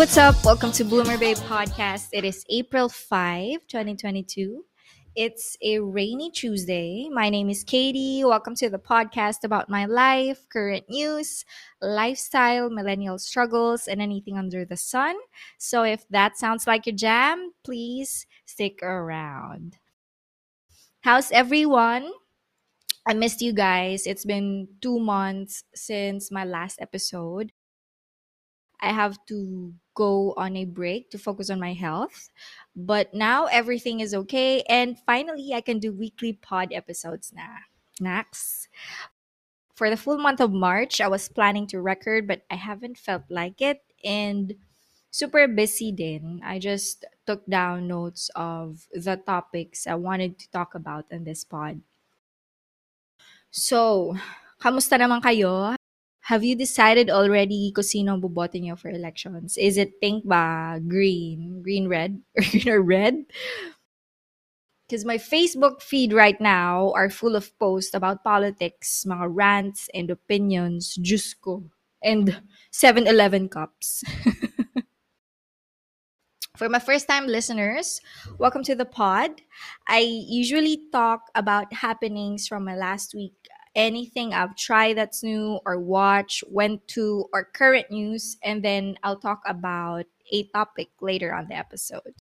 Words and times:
What's 0.00 0.16
up? 0.16 0.42
Welcome 0.46 0.72
to 0.72 0.84
Bloomer 0.84 1.18
Bay 1.18 1.34
Podcast. 1.34 2.08
It 2.14 2.24
is 2.24 2.42
April 2.48 2.88
5, 2.88 3.66
2022. 3.68 4.64
It's 5.14 5.58
a 5.60 5.78
rainy 5.80 6.30
Tuesday. 6.30 7.10
My 7.12 7.28
name 7.28 7.50
is 7.50 7.62
Katie. 7.64 8.24
Welcome 8.24 8.54
to 8.54 8.70
the 8.70 8.78
podcast 8.78 9.44
about 9.44 9.68
my 9.68 9.84
life, 9.84 10.46
current 10.48 10.86
news, 10.88 11.44
lifestyle, 11.82 12.70
millennial 12.70 13.18
struggles, 13.18 13.88
and 13.88 14.00
anything 14.00 14.38
under 14.38 14.64
the 14.64 14.78
sun. 14.78 15.16
So 15.58 15.82
if 15.82 16.08
that 16.08 16.38
sounds 16.38 16.66
like 16.66 16.86
your 16.86 16.96
jam, 16.96 17.52
please 17.62 18.26
stick 18.46 18.82
around. 18.82 19.76
How's 21.02 21.30
everyone? 21.30 22.10
I 23.06 23.12
missed 23.12 23.42
you 23.42 23.52
guys. 23.52 24.06
It's 24.06 24.24
been 24.24 24.66
two 24.80 24.98
months 24.98 25.62
since 25.74 26.30
my 26.30 26.46
last 26.46 26.80
episode. 26.80 27.52
I 28.80 28.92
have 28.92 29.18
to 29.26 29.72
go 29.94 30.32
on 30.36 30.56
a 30.56 30.64
break 30.64 31.10
to 31.10 31.18
focus 31.18 31.50
on 31.50 31.60
my 31.60 31.72
health. 31.72 32.30
But 32.74 33.12
now 33.12 33.46
everything 33.46 34.00
is 34.00 34.14
okay. 34.14 34.62
And 34.68 34.98
finally, 35.04 35.52
I 35.52 35.60
can 35.60 35.78
do 35.78 35.92
weekly 35.92 36.32
pod 36.32 36.72
episodes 36.72 37.32
now. 37.34 37.68
Next. 38.00 38.68
For 39.76 39.88
the 39.88 39.96
full 39.96 40.18
month 40.18 40.40
of 40.40 40.52
March, 40.52 41.00
I 41.00 41.08
was 41.08 41.28
planning 41.28 41.66
to 41.68 41.80
record, 41.80 42.28
but 42.28 42.42
I 42.50 42.56
haven't 42.56 42.98
felt 42.98 43.24
like 43.28 43.60
it. 43.60 43.80
And 44.04 44.56
super 45.10 45.48
busy 45.48 45.92
din. 45.92 46.40
I 46.44 46.58
just 46.58 47.04
took 47.26 47.44
down 47.46 47.88
notes 47.88 48.30
of 48.36 48.86
the 48.92 49.16
topics 49.16 49.86
I 49.86 49.96
wanted 49.96 50.38
to 50.38 50.50
talk 50.50 50.74
about 50.74 51.04
in 51.10 51.24
this 51.24 51.44
pod. 51.44 51.80
So, 53.50 54.14
kamusta 54.62 54.94
naman 54.94 55.18
kayo? 55.18 55.79
Have 56.28 56.44
you 56.44 56.54
decided 56.54 57.08
already 57.08 57.72
kung 57.74 57.82
sino 57.84 58.20
niyo 58.20 58.78
for 58.78 58.90
elections? 58.90 59.56
Is 59.56 59.76
it 59.76 60.00
pink 60.00 60.24
ba, 60.24 60.78
green, 60.80 61.62
green 61.62 61.88
red, 61.88 62.20
or 62.36 62.42
green 62.44 62.68
or 62.68 62.82
red? 62.82 63.24
Because 64.86 65.04
my 65.04 65.18
Facebook 65.18 65.80
feed 65.80 66.12
right 66.12 66.40
now 66.40 66.92
are 66.98 67.08
full 67.08 67.36
of 67.36 67.56
posts 67.58 67.94
about 67.94 68.24
politics, 68.24 69.06
mga 69.06 69.26
rants 69.30 69.88
and 69.94 70.10
opinions, 70.10 70.98
ko, 71.40 71.62
and 72.02 72.42
7-Eleven 72.72 73.48
cups. 73.48 74.02
For 76.60 76.68
my 76.68 76.78
first 76.78 77.08
time 77.08 77.26
listeners, 77.26 78.02
welcome 78.36 78.62
to 78.64 78.74
the 78.74 78.84
pod. 78.84 79.40
I 79.88 80.00
usually 80.04 80.90
talk 80.92 81.30
about 81.34 81.72
happenings 81.72 82.46
from 82.46 82.66
my 82.66 82.76
last 82.76 83.14
week, 83.14 83.39
anything 83.74 84.34
I've 84.34 84.56
tried 84.56 84.96
that's 84.96 85.22
new 85.22 85.60
or 85.64 85.78
watched, 85.78 86.44
went 86.48 86.86
to, 86.98 87.26
or 87.32 87.44
current 87.44 87.90
news, 87.90 88.36
and 88.42 88.64
then 88.64 88.96
I'll 89.02 89.18
talk 89.18 89.42
about 89.46 90.06
a 90.32 90.44
topic 90.54 90.90
later 91.00 91.34
on 91.34 91.48
the 91.48 91.54
episode. 91.56 92.14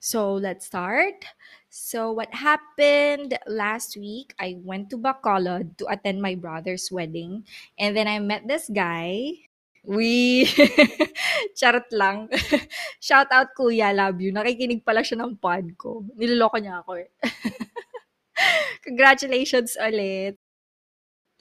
So 0.00 0.34
let's 0.34 0.66
start. 0.66 1.26
So 1.68 2.12
what 2.12 2.32
happened 2.32 3.34
last 3.46 3.96
week? 3.98 4.34
I 4.38 4.56
went 4.62 4.88
to 4.90 4.98
Bacolod 4.98 5.76
to 5.78 5.90
attend 5.90 6.22
my 6.22 6.34
brother's 6.34 6.92
wedding, 6.92 7.42
and 7.78 7.96
then 7.96 8.06
I 8.06 8.18
met 8.22 8.46
this 8.46 8.70
guy. 8.70 9.50
We 9.82 10.46
charot 11.58 11.90
lang. 11.90 12.30
Shout 13.02 13.30
out 13.30 13.54
Kuya, 13.58 13.94
love 13.94 14.18
you. 14.22 14.30
Nakikinig 14.30 14.82
pala 14.82 15.02
siya 15.02 15.22
ng 15.22 15.38
pod 15.38 15.74
ko. 15.78 16.02
Niloloko 16.18 16.58
niya 16.58 16.82
ako. 16.82 17.02
Congratulations 18.86 19.76
ulit. 19.78 20.36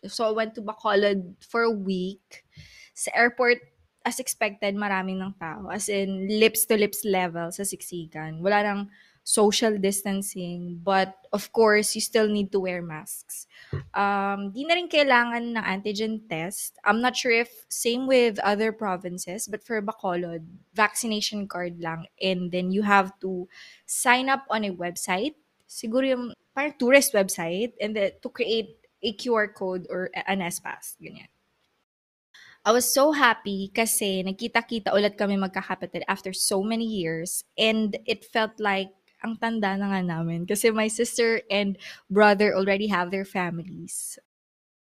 So 0.05 0.25
I 0.27 0.31
went 0.31 0.53
to 0.55 0.61
Bacolod 0.61 1.35
for 1.41 1.63
a 1.63 1.71
week. 1.71 2.45
Sa 2.93 3.11
airport, 3.13 3.59
as 4.05 4.21
expected, 4.21 4.77
maraming 4.77 5.17
ng 5.17 5.33
tao. 5.41 5.67
As 5.73 5.89
in, 5.89 6.29
lips 6.29 6.69
to 6.69 6.77
lips 6.77 7.01
level 7.03 7.49
sa 7.49 7.65
siksikan. 7.65 8.39
Wala 8.39 8.61
nang 8.61 8.81
social 9.25 9.75
distancing. 9.81 10.79
But, 10.79 11.17
of 11.33 11.51
course, 11.51 11.97
you 11.97 12.01
still 12.01 12.29
need 12.29 12.53
to 12.53 12.61
wear 12.61 12.85
masks. 12.85 13.49
Um, 13.91 14.53
di 14.53 14.63
na 14.63 14.77
rin 14.77 14.87
kailangan 14.87 15.57
ng 15.57 15.65
antigen 15.65 16.29
test. 16.29 16.77
I'm 16.85 17.01
not 17.01 17.17
sure 17.17 17.33
if 17.33 17.49
same 17.67 18.05
with 18.05 18.37
other 18.45 18.71
provinces, 18.71 19.49
but 19.49 19.65
for 19.65 19.81
Bacolod, 19.81 20.45
vaccination 20.77 21.49
card 21.49 21.81
lang. 21.81 22.05
And 22.21 22.53
then 22.53 22.69
you 22.69 22.85
have 22.85 23.17
to 23.25 23.49
sign 23.89 24.29
up 24.29 24.45
on 24.53 24.63
a 24.63 24.71
website. 24.71 25.33
Siguro 25.65 26.05
yung 26.05 26.23
parang 26.55 26.77
tourist 26.77 27.11
website 27.11 27.75
and 27.81 27.97
then 27.97 28.15
to 28.21 28.29
create 28.29 28.79
a 29.03 29.11
QR 29.13 29.51
code 29.53 29.85
or 29.89 30.09
an 30.13 30.41
S-Pass. 30.41 30.97
Ganyan. 30.97 31.29
I 32.65 32.73
was 32.73 32.89
so 32.89 33.13
happy 33.13 33.69
kasi 33.69 34.25
nagkita-kita 34.25 34.89
ulit 34.89 35.13
kami 35.21 35.37
magkakapatid 35.37 36.01
after 36.09 36.33
so 36.33 36.65
many 36.65 36.89
years 36.89 37.45
and 37.61 37.93
it 38.09 38.25
felt 38.25 38.57
like 38.57 38.89
ang 39.21 39.37
tanda 39.37 39.77
na 39.77 39.93
nga 39.93 40.01
namin 40.01 40.49
kasi 40.49 40.73
my 40.73 40.89
sister 40.89 41.45
and 41.53 41.77
brother 42.09 42.57
already 42.57 42.89
have 42.89 43.13
their 43.13 43.25
families. 43.25 44.17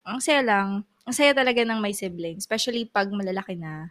Ang 0.06 0.22
saya 0.22 0.46
lang. 0.46 0.86
Ang 1.02 1.14
saya 1.14 1.34
talaga 1.34 1.66
ng 1.66 1.82
may 1.82 1.90
siblings, 1.90 2.46
especially 2.46 2.86
pag 2.86 3.10
malalaki 3.10 3.58
na. 3.58 3.90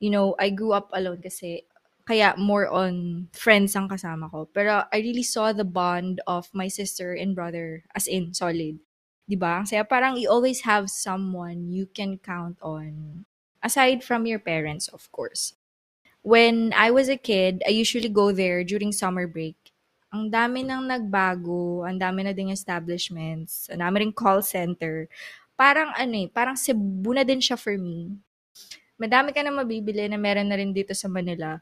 You 0.00 0.08
know, 0.08 0.32
I 0.40 0.48
grew 0.48 0.72
up 0.72 0.88
alone 0.96 1.20
kasi 1.20 1.68
kaya 2.06 2.38
more 2.38 2.70
on 2.70 3.26
friends 3.34 3.74
ang 3.74 3.90
kasama 3.90 4.30
ko. 4.30 4.46
Pero 4.54 4.86
I 4.94 4.98
really 5.02 5.26
saw 5.26 5.50
the 5.50 5.66
bond 5.66 6.22
of 6.30 6.46
my 6.54 6.70
sister 6.70 7.12
and 7.12 7.34
brother 7.34 7.82
as 7.98 8.06
in 8.06 8.30
solid. 8.32 8.78
'Di 9.26 9.34
ba? 9.34 9.66
Ang 9.66 9.90
parang 9.90 10.14
you 10.14 10.30
always 10.30 10.62
have 10.62 10.86
someone 10.86 11.74
you 11.74 11.90
can 11.90 12.16
count 12.22 12.56
on 12.62 13.26
aside 13.58 14.06
from 14.06 14.22
your 14.24 14.38
parents, 14.38 14.86
of 14.94 15.10
course. 15.10 15.58
When 16.22 16.70
I 16.74 16.94
was 16.94 17.10
a 17.10 17.18
kid, 17.18 17.62
I 17.66 17.74
usually 17.74 18.10
go 18.10 18.30
there 18.30 18.62
during 18.62 18.94
summer 18.94 19.26
break. 19.26 19.58
Ang 20.14 20.30
dami 20.30 20.62
nang 20.62 20.86
nagbago, 20.86 21.82
ang 21.86 21.98
dami 21.98 22.22
na 22.26 22.34
ding 22.34 22.54
establishments, 22.54 23.66
ang 23.70 23.82
dami 23.82 24.06
ring 24.06 24.14
call 24.14 24.42
center. 24.42 25.10
Parang 25.58 25.90
ano 25.94 26.26
eh, 26.26 26.28
parang 26.30 26.54
Cebu 26.54 27.14
na 27.14 27.26
din 27.26 27.42
siya 27.42 27.58
for 27.58 27.74
me. 27.74 28.14
Madami 28.98 29.34
ka 29.34 29.42
na 29.42 29.52
mabibili 29.52 30.06
na 30.06 30.16
meron 30.16 30.48
na 30.48 30.56
rin 30.56 30.70
dito 30.70 30.94
sa 30.94 31.10
Manila. 31.10 31.60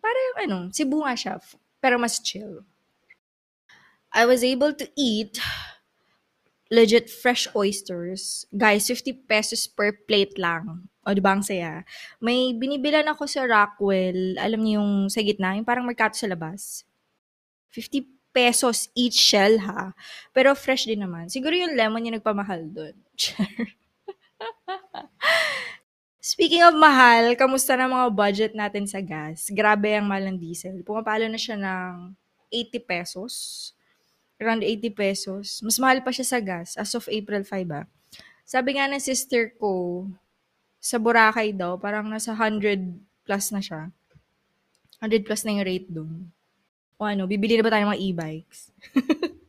Parang 0.00 0.32
ano, 0.40 0.58
Cebu 0.72 1.04
nga 1.04 1.14
siya, 1.14 1.36
pero 1.78 2.00
mas 2.00 2.18
chill. 2.20 2.64
I 4.10 4.26
was 4.26 4.42
able 4.42 4.74
to 4.74 4.90
eat 4.98 5.38
legit 6.70 7.10
fresh 7.10 7.46
oysters. 7.54 8.46
Guys, 8.50 8.86
50 8.86 9.26
pesos 9.26 9.66
per 9.70 9.92
plate 10.06 10.38
lang. 10.38 10.88
O, 11.06 11.14
di 11.14 11.22
ba 11.22 11.34
ang 11.34 11.42
saya? 11.42 11.82
May 12.22 12.54
binibilan 12.54 13.06
ako 13.10 13.26
sa 13.26 13.46
Rockwell. 13.46 14.38
Alam 14.38 14.60
niyo 14.62 14.82
yung 14.82 15.10
sa 15.10 15.20
gitna, 15.22 15.56
yung 15.58 15.66
parang 15.66 15.86
merkato 15.86 16.18
sa 16.18 16.30
labas. 16.30 16.84
50 17.74 18.06
pesos 18.30 18.86
each 18.94 19.18
shell 19.18 19.58
ha. 19.62 19.94
Pero 20.30 20.54
fresh 20.54 20.86
din 20.86 21.02
naman. 21.02 21.26
Siguro 21.30 21.54
yung 21.54 21.74
lemon 21.74 22.06
yung 22.06 22.16
nagpamahal 22.18 22.70
doon. 22.70 22.94
Speaking 26.20 26.60
of 26.60 26.76
mahal, 26.76 27.32
kamusta 27.32 27.80
na 27.80 27.88
mga 27.88 28.08
budget 28.12 28.52
natin 28.52 28.84
sa 28.84 29.00
gas? 29.00 29.48
Grabe 29.48 29.96
ang 29.96 30.04
mahal 30.04 30.28
ng 30.28 30.36
diesel. 30.36 30.84
Pumapalo 30.84 31.24
na 31.24 31.40
siya 31.40 31.56
ng 31.56 32.12
80 32.52 32.76
pesos. 32.84 33.32
Around 34.36 34.60
80 34.60 34.92
pesos. 34.92 35.64
Mas 35.64 35.80
mahal 35.80 36.04
pa 36.04 36.12
siya 36.12 36.28
sa 36.28 36.36
gas 36.36 36.76
as 36.76 36.92
of 36.92 37.08
April 37.08 37.40
5 37.40 37.64
ba. 37.64 37.88
Sabi 38.44 38.76
nga 38.76 38.84
ng 38.84 39.00
sister 39.00 39.56
ko, 39.56 40.04
sa 40.76 41.00
Boracay 41.00 41.56
daw, 41.56 41.80
parang 41.80 42.12
nasa 42.12 42.36
100 42.36 43.00
plus 43.24 43.48
na 43.48 43.64
siya. 43.64 43.88
100 45.00 45.24
plus 45.24 45.40
na 45.48 45.56
yung 45.56 45.64
rate 45.64 45.88
doon. 45.88 46.28
O 47.00 47.08
ano, 47.08 47.24
bibili 47.24 47.56
na 47.56 47.64
ba 47.64 47.72
tayo 47.72 47.88
ng 47.88 47.96
mga 47.96 48.02
e-bikes? 48.12 48.68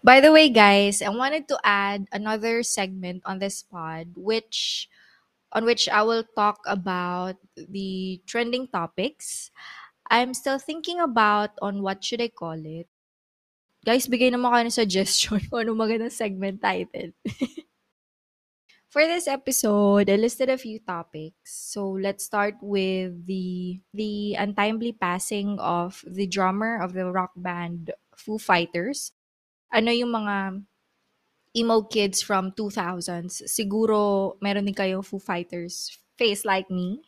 By 0.00 0.24
the 0.24 0.32
way, 0.32 0.48
guys, 0.48 1.04
I 1.04 1.12
wanted 1.12 1.44
to 1.52 1.60
add 1.60 2.08
another 2.08 2.64
segment 2.64 3.20
on 3.28 3.36
this 3.36 3.60
pod, 3.60 4.16
which 4.16 4.88
on 5.52 5.64
which 5.64 5.88
I 5.88 6.02
will 6.02 6.24
talk 6.36 6.62
about 6.66 7.36
the 7.56 8.20
trending 8.26 8.68
topics. 8.68 9.50
I'm 10.10 10.34
still 10.34 10.58
thinking 10.58 10.98
about 11.00 11.50
on 11.62 11.82
what 11.82 12.02
should 12.02 12.20
I 12.20 12.28
call 12.28 12.58
it. 12.58 12.86
Guys, 13.80 14.06
bigay 14.06 14.28
naman 14.28 14.52
kayo 14.52 14.64
ng 14.68 14.76
suggestion 14.76 15.40
kung 15.48 15.64
ano 15.64 15.72
magandang 15.72 16.12
segment 16.12 16.60
title. 16.60 17.16
For 18.90 19.06
this 19.06 19.30
episode, 19.30 20.10
I 20.10 20.18
listed 20.18 20.50
a 20.50 20.58
few 20.58 20.82
topics. 20.82 21.54
So 21.54 21.94
let's 21.94 22.26
start 22.26 22.58
with 22.58 23.14
the 23.24 23.78
the 23.94 24.34
untimely 24.34 24.90
passing 24.98 25.62
of 25.62 26.02
the 26.02 26.26
drummer 26.26 26.82
of 26.82 26.90
the 26.92 27.06
rock 27.06 27.30
band 27.38 27.94
Foo 28.18 28.36
Fighters. 28.36 29.14
Ano 29.70 29.94
yung 29.94 30.10
mga 30.10 30.66
emo 31.56 31.82
kids 31.82 32.22
from 32.22 32.52
2000s? 32.52 33.42
Siguro 33.46 34.36
meron 34.40 34.64
din 34.64 34.74
kayo 34.74 35.04
Foo 35.04 35.18
Fighters 35.18 35.98
face 36.16 36.44
like 36.44 36.70
me. 36.70 37.02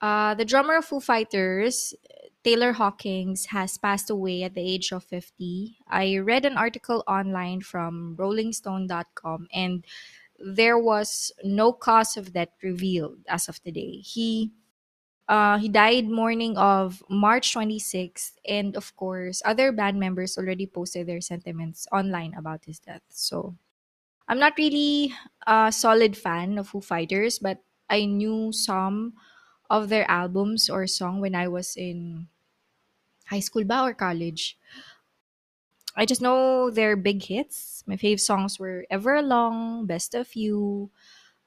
Uh, 0.00 0.34
the 0.34 0.44
drummer 0.44 0.76
of 0.76 0.84
Foo 0.84 0.98
Fighters, 0.98 1.94
Taylor 2.42 2.72
Hawkins, 2.72 3.46
has 3.54 3.78
passed 3.78 4.10
away 4.10 4.42
at 4.42 4.54
the 4.54 4.60
age 4.60 4.90
of 4.90 5.04
50. 5.04 5.78
I 5.86 6.18
read 6.18 6.44
an 6.44 6.58
article 6.58 7.04
online 7.06 7.60
from 7.60 8.16
rollingstone.com 8.18 9.46
and 9.54 9.84
there 10.42 10.78
was 10.78 11.30
no 11.44 11.72
cause 11.72 12.16
of 12.16 12.32
death 12.32 12.50
revealed 12.62 13.18
as 13.28 13.48
of 13.48 13.62
today. 13.62 14.02
He 14.02 14.50
uh, 15.32 15.56
he 15.58 15.68
died 15.72 16.12
morning 16.12 16.58
of 16.60 17.00
March 17.08 17.54
26th, 17.56 18.36
and 18.44 18.76
of 18.76 18.92
course, 19.00 19.40
other 19.48 19.72
band 19.72 19.96
members 19.96 20.36
already 20.36 20.66
posted 20.68 21.08
their 21.08 21.22
sentiments 21.24 21.88
online 21.92 22.34
about 22.36 22.64
his 22.68 22.78
death. 22.78 23.00
So, 23.08 23.56
I'm 24.28 24.38
not 24.38 24.58
really 24.58 25.14
a 25.46 25.72
solid 25.72 26.16
fan 26.16 26.58
of 26.58 26.68
Foo 26.70 26.80
Fighters, 26.80 27.38
but 27.38 27.62
I 27.90 28.06
knew 28.06 28.52
some 28.52 29.14
of 29.70 29.88
their 29.88 30.08
albums 30.10 30.70
or 30.70 30.86
song 30.86 31.20
when 31.20 31.34
I 31.34 31.48
was 31.48 31.76
in 31.76 32.28
high 33.26 33.40
school 33.40 33.64
ba 33.64 33.82
or 33.82 33.94
college. 33.94 34.58
I 35.96 36.06
just 36.06 36.22
know 36.22 36.70
their 36.70 36.96
big 36.96 37.22
hits. 37.24 37.84
My 37.86 37.96
fave 37.96 38.20
songs 38.20 38.58
were 38.58 38.86
Ever 38.90 39.20
Everlong, 39.20 39.86
Best 39.86 40.14
of 40.14 40.34
You, 40.34 40.90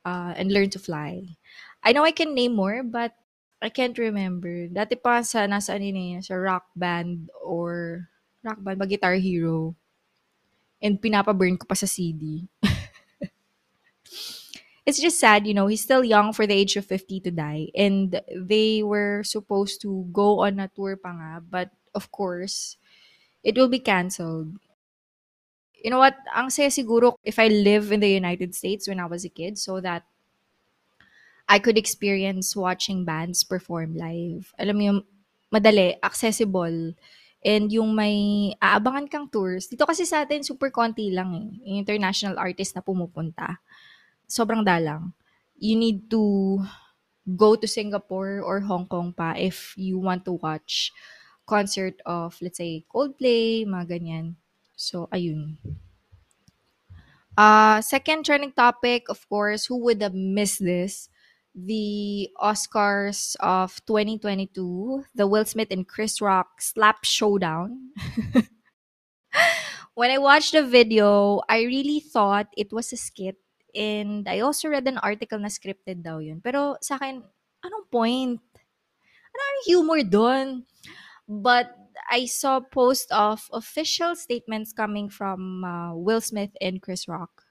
uh, 0.06 0.34
and 0.38 0.52
Learn 0.52 0.70
to 0.72 0.80
Fly. 0.80 1.38
I 1.84 1.94
know 1.94 2.04
I 2.06 2.12
can 2.12 2.36
name 2.36 2.56
more, 2.56 2.84
but 2.84 3.16
I 3.62 3.70
can't 3.70 3.98
remember. 3.98 4.68
Dati 4.68 5.00
pa 5.00 5.24
sa 5.24 5.48
nasa 5.48 5.76
ano 5.76 5.86
yun 5.88 6.20
eh, 6.20 6.22
sa 6.22 6.36
rock 6.36 6.68
band 6.76 7.32
or 7.40 8.08
rock 8.44 8.60
band 8.60 8.80
ba 8.80 8.88
Guitar 8.88 9.16
Hero. 9.16 9.76
And 10.84 11.02
pinapa-burn 11.02 11.58
ko 11.58 11.66
pa 11.66 11.74
sa 11.74 11.88
CD. 11.88 12.46
it's 14.86 15.02
just 15.02 15.20
sad, 15.20 15.48
you 15.48 15.54
know, 15.54 15.68
he's 15.68 15.82
still 15.82 16.04
young 16.04 16.32
for 16.32 16.46
the 16.46 16.54
age 16.54 16.78
of 16.78 16.86
50 16.86 17.20
to 17.22 17.32
die. 17.32 17.70
And 17.74 18.22
they 18.30 18.84
were 18.84 19.24
supposed 19.24 19.82
to 19.82 20.08
go 20.12 20.46
on 20.46 20.60
a 20.60 20.70
tour 20.70 20.96
pa 20.96 21.10
nga, 21.10 21.42
but 21.42 21.72
of 21.96 22.12
course, 22.12 22.78
it 23.42 23.58
will 23.58 23.70
be 23.70 23.80
canceled. 23.80 24.54
You 25.82 25.90
know 25.90 26.00
what? 26.00 26.18
Ang 26.34 26.50
saya 26.50 26.70
siguro 26.70 27.18
if 27.24 27.38
I 27.38 27.48
live 27.48 27.92
in 27.92 28.02
the 28.02 28.10
United 28.10 28.54
States 28.54 28.90
when 28.90 29.00
I 29.00 29.06
was 29.06 29.26
a 29.26 29.30
kid 29.30 29.58
so 29.58 29.82
that 29.82 30.06
I 31.46 31.62
could 31.62 31.78
experience 31.78 32.58
watching 32.58 33.06
bands 33.06 33.46
perform 33.46 33.94
live. 33.94 34.50
Alam 34.58 34.76
mo 34.76 34.84
yung 34.90 35.02
madali, 35.54 35.96
accessible, 36.02 36.98
and 37.46 37.70
yung 37.70 37.94
may 37.94 38.50
aabangan 38.58 39.06
kang 39.06 39.28
tours. 39.30 39.70
Dito 39.70 39.86
kasi 39.86 40.10
sa 40.10 40.26
atin, 40.26 40.42
super 40.42 40.74
konti 40.74 41.14
lang 41.14 41.30
eh. 41.38 41.50
Yung 41.70 41.86
international 41.86 42.42
artist 42.42 42.74
na 42.74 42.82
pumupunta. 42.82 43.62
Sobrang 44.26 44.66
dalang. 44.66 45.14
You 45.62 45.78
need 45.78 46.10
to 46.10 46.58
go 47.38 47.54
to 47.56 47.70
Singapore 47.70 48.42
or 48.42 48.66
Hong 48.66 48.90
Kong 48.90 49.14
pa 49.14 49.38
if 49.38 49.78
you 49.78 50.02
want 50.02 50.26
to 50.26 50.38
watch 50.42 50.90
concert 51.46 52.02
of, 52.06 52.34
let's 52.42 52.58
say, 52.58 52.86
Coldplay, 52.90 53.70
mga 53.70 54.02
ganyan. 54.02 54.26
So, 54.74 55.06
ayun. 55.14 55.62
Uh, 57.38 57.82
second 57.82 58.26
trending 58.26 58.52
topic, 58.52 59.06
of 59.10 59.22
course, 59.30 59.70
who 59.70 59.78
would 59.78 60.02
have 60.02 60.18
missed 60.18 60.64
this? 60.66 61.10
The 61.56 62.28
Oscars 62.36 63.40
of 63.40 63.80
2022, 63.88 65.06
the 65.16 65.26
Will 65.26 65.46
Smith 65.46 65.72
and 65.72 65.88
Chris 65.88 66.20
Rock 66.20 66.60
slap 66.60 67.06
showdown. 67.08 67.96
when 69.96 70.12
I 70.12 70.18
watched 70.18 70.52
the 70.52 70.68
video, 70.68 71.40
I 71.48 71.64
really 71.64 72.02
thought 72.02 72.52
it 72.58 72.74
was 72.74 72.92
a 72.92 72.98
skit. 72.98 73.38
And 73.74 74.28
I 74.28 74.42
also 74.42 74.68
read 74.68 74.86
an 74.88 75.00
article 75.00 75.40
na 75.40 75.48
scripted 75.48 76.04
daw 76.04 76.20
yun. 76.20 76.44
Pero 76.44 76.76
sa 76.84 77.00
akin, 77.00 77.24
anong 77.64 77.88
point? 77.88 78.44
Anong 79.32 79.60
humor 79.64 80.04
doon? 80.04 80.68
But 81.24 81.72
I 82.12 82.28
saw 82.28 82.60
post 82.60 83.08
of 83.16 83.48
official 83.56 84.20
statements 84.20 84.76
coming 84.76 85.08
from 85.08 85.64
uh, 85.64 85.96
Will 85.96 86.20
Smith 86.20 86.52
and 86.60 86.84
Chris 86.84 87.08
Rock. 87.08 87.48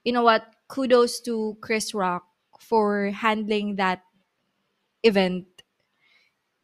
You 0.00 0.16
know 0.16 0.24
what? 0.24 0.48
Kudos 0.72 1.20
to 1.28 1.60
Chris 1.60 1.92
Rock 1.92 2.24
for 2.60 3.10
handling 3.10 3.76
that 3.76 4.02
event 5.02 5.46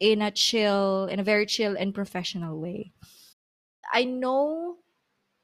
in 0.01 0.23
a 0.23 0.31
chill, 0.31 1.07
in 1.07 1.21
a 1.21 1.25
very 1.25 1.47
chill 1.47 1.77
and 1.77 1.95
professional 1.95 2.61
way. 2.61 2.93
I 3.93 4.05
know 4.05 4.79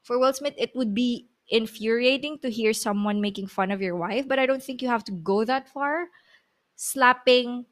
for 0.03 0.19
Will 0.19 0.33
Smith, 0.33 0.55
it 0.57 0.75
would 0.75 0.93
be 0.93 1.27
infuriating 1.49 2.39
to 2.39 2.49
hear 2.49 2.73
someone 2.73 3.21
making 3.21 3.47
fun 3.47 3.71
of 3.71 3.81
your 3.81 3.95
wife, 3.95 4.27
but 4.27 4.39
I 4.39 4.45
don't 4.45 4.63
think 4.63 4.81
you 4.81 4.89
have 4.89 5.03
to 5.05 5.11
go 5.11 5.45
that 5.45 5.69
far. 5.69 6.07
Slapping 6.75 7.65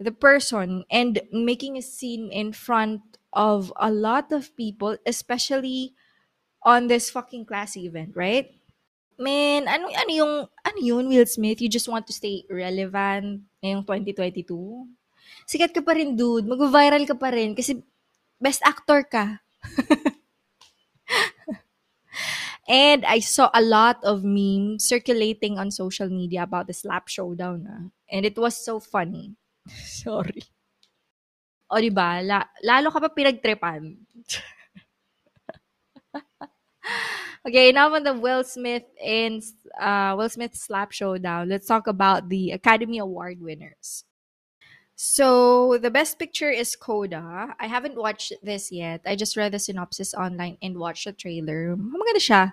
the 0.00 0.12
person 0.12 0.84
and 0.90 1.20
making 1.32 1.76
a 1.76 1.82
scene 1.82 2.30
in 2.32 2.52
front 2.52 3.02
of 3.32 3.72
a 3.76 3.90
lot 3.90 4.32
of 4.32 4.56
people, 4.56 4.96
especially 5.06 5.94
on 6.62 6.88
this 6.88 7.10
fucking 7.10 7.46
classy 7.46 7.86
event, 7.86 8.12
right? 8.16 8.50
Man, 9.22 9.70
ano, 9.70 9.86
ano 9.86 10.10
yung, 10.10 10.32
ano 10.50 10.78
yun, 10.82 11.06
Will 11.06 11.30
Smith? 11.30 11.62
You 11.62 11.70
just 11.70 11.86
want 11.86 12.10
to 12.10 12.14
stay 12.14 12.42
relevant 12.50 13.46
ngayong 13.62 13.86
2022? 13.86 14.50
Sikat 15.46 15.70
ka 15.70 15.78
pa 15.78 15.94
rin, 15.94 16.18
dude. 16.18 16.50
Mag-viral 16.50 17.06
ka 17.06 17.14
pa 17.14 17.30
rin 17.30 17.54
kasi 17.54 17.78
best 18.42 18.66
actor 18.66 19.06
ka. 19.06 19.38
and 22.66 23.06
I 23.06 23.22
saw 23.22 23.46
a 23.54 23.62
lot 23.62 24.02
of 24.02 24.26
memes 24.26 24.82
circulating 24.82 25.54
on 25.54 25.70
social 25.70 26.10
media 26.10 26.42
about 26.42 26.66
the 26.66 26.74
slap 26.74 27.06
showdown. 27.06 27.62
Ah. 27.70 27.86
And 28.10 28.26
it 28.26 28.34
was 28.34 28.58
so 28.58 28.82
funny. 28.82 29.38
Sorry. 30.02 30.42
O, 31.70 31.78
di 31.78 31.94
ba? 31.94 32.18
La- 32.26 32.50
lalo 32.66 32.90
ka 32.90 32.98
pa 32.98 33.14
pinagtripan. 33.14 34.02
okay, 37.46 37.72
now 37.72 37.94
on 37.94 38.02
the 38.02 38.14
Will 38.14 38.44
Smith 38.44 38.84
and 39.02 39.42
uh, 39.80 40.14
Will 40.16 40.28
Smith 40.28 40.54
slap 40.54 40.92
showdown. 40.92 41.48
Let's 41.48 41.66
talk 41.66 41.86
about 41.86 42.28
the 42.28 42.52
Academy 42.52 42.98
Award 42.98 43.40
winners. 43.40 44.04
So 44.94 45.78
the 45.78 45.90
best 45.90 46.18
picture 46.18 46.50
is 46.50 46.76
Coda. 46.76 47.56
I 47.58 47.66
haven't 47.66 47.96
watched 47.96 48.32
this 48.42 48.70
yet. 48.70 49.00
I 49.04 49.16
just 49.16 49.36
read 49.36 49.52
the 49.52 49.58
synopsis 49.58 50.14
online 50.14 50.58
and 50.62 50.78
watched 50.78 51.06
the 51.06 51.12
trailer. 51.12 51.74
Maganda 51.74 52.22
siya. 52.22 52.52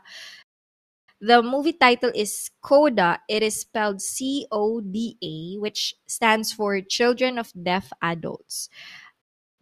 The 1.21 1.43
movie 1.43 1.73
title 1.73 2.11
is 2.15 2.49
Coda. 2.63 3.19
It 3.27 3.43
is 3.43 3.59
spelled 3.59 4.01
C 4.01 4.47
O 4.51 4.79
D 4.79 5.17
A, 5.21 5.59
which 5.59 5.93
stands 6.07 6.53
for 6.53 6.79
Children 6.81 7.37
of 7.37 7.51
Deaf 7.53 7.91
Adults. 8.01 8.69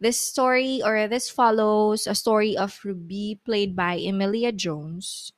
This 0.00 0.18
story 0.18 0.80
or 0.84 1.08
this 1.08 1.28
follows 1.30 2.06
a 2.06 2.14
story 2.14 2.56
of 2.56 2.78
Ruby, 2.84 3.40
played 3.44 3.74
by 3.74 3.94
Emilia 3.94 4.52
Jones. 4.52 5.32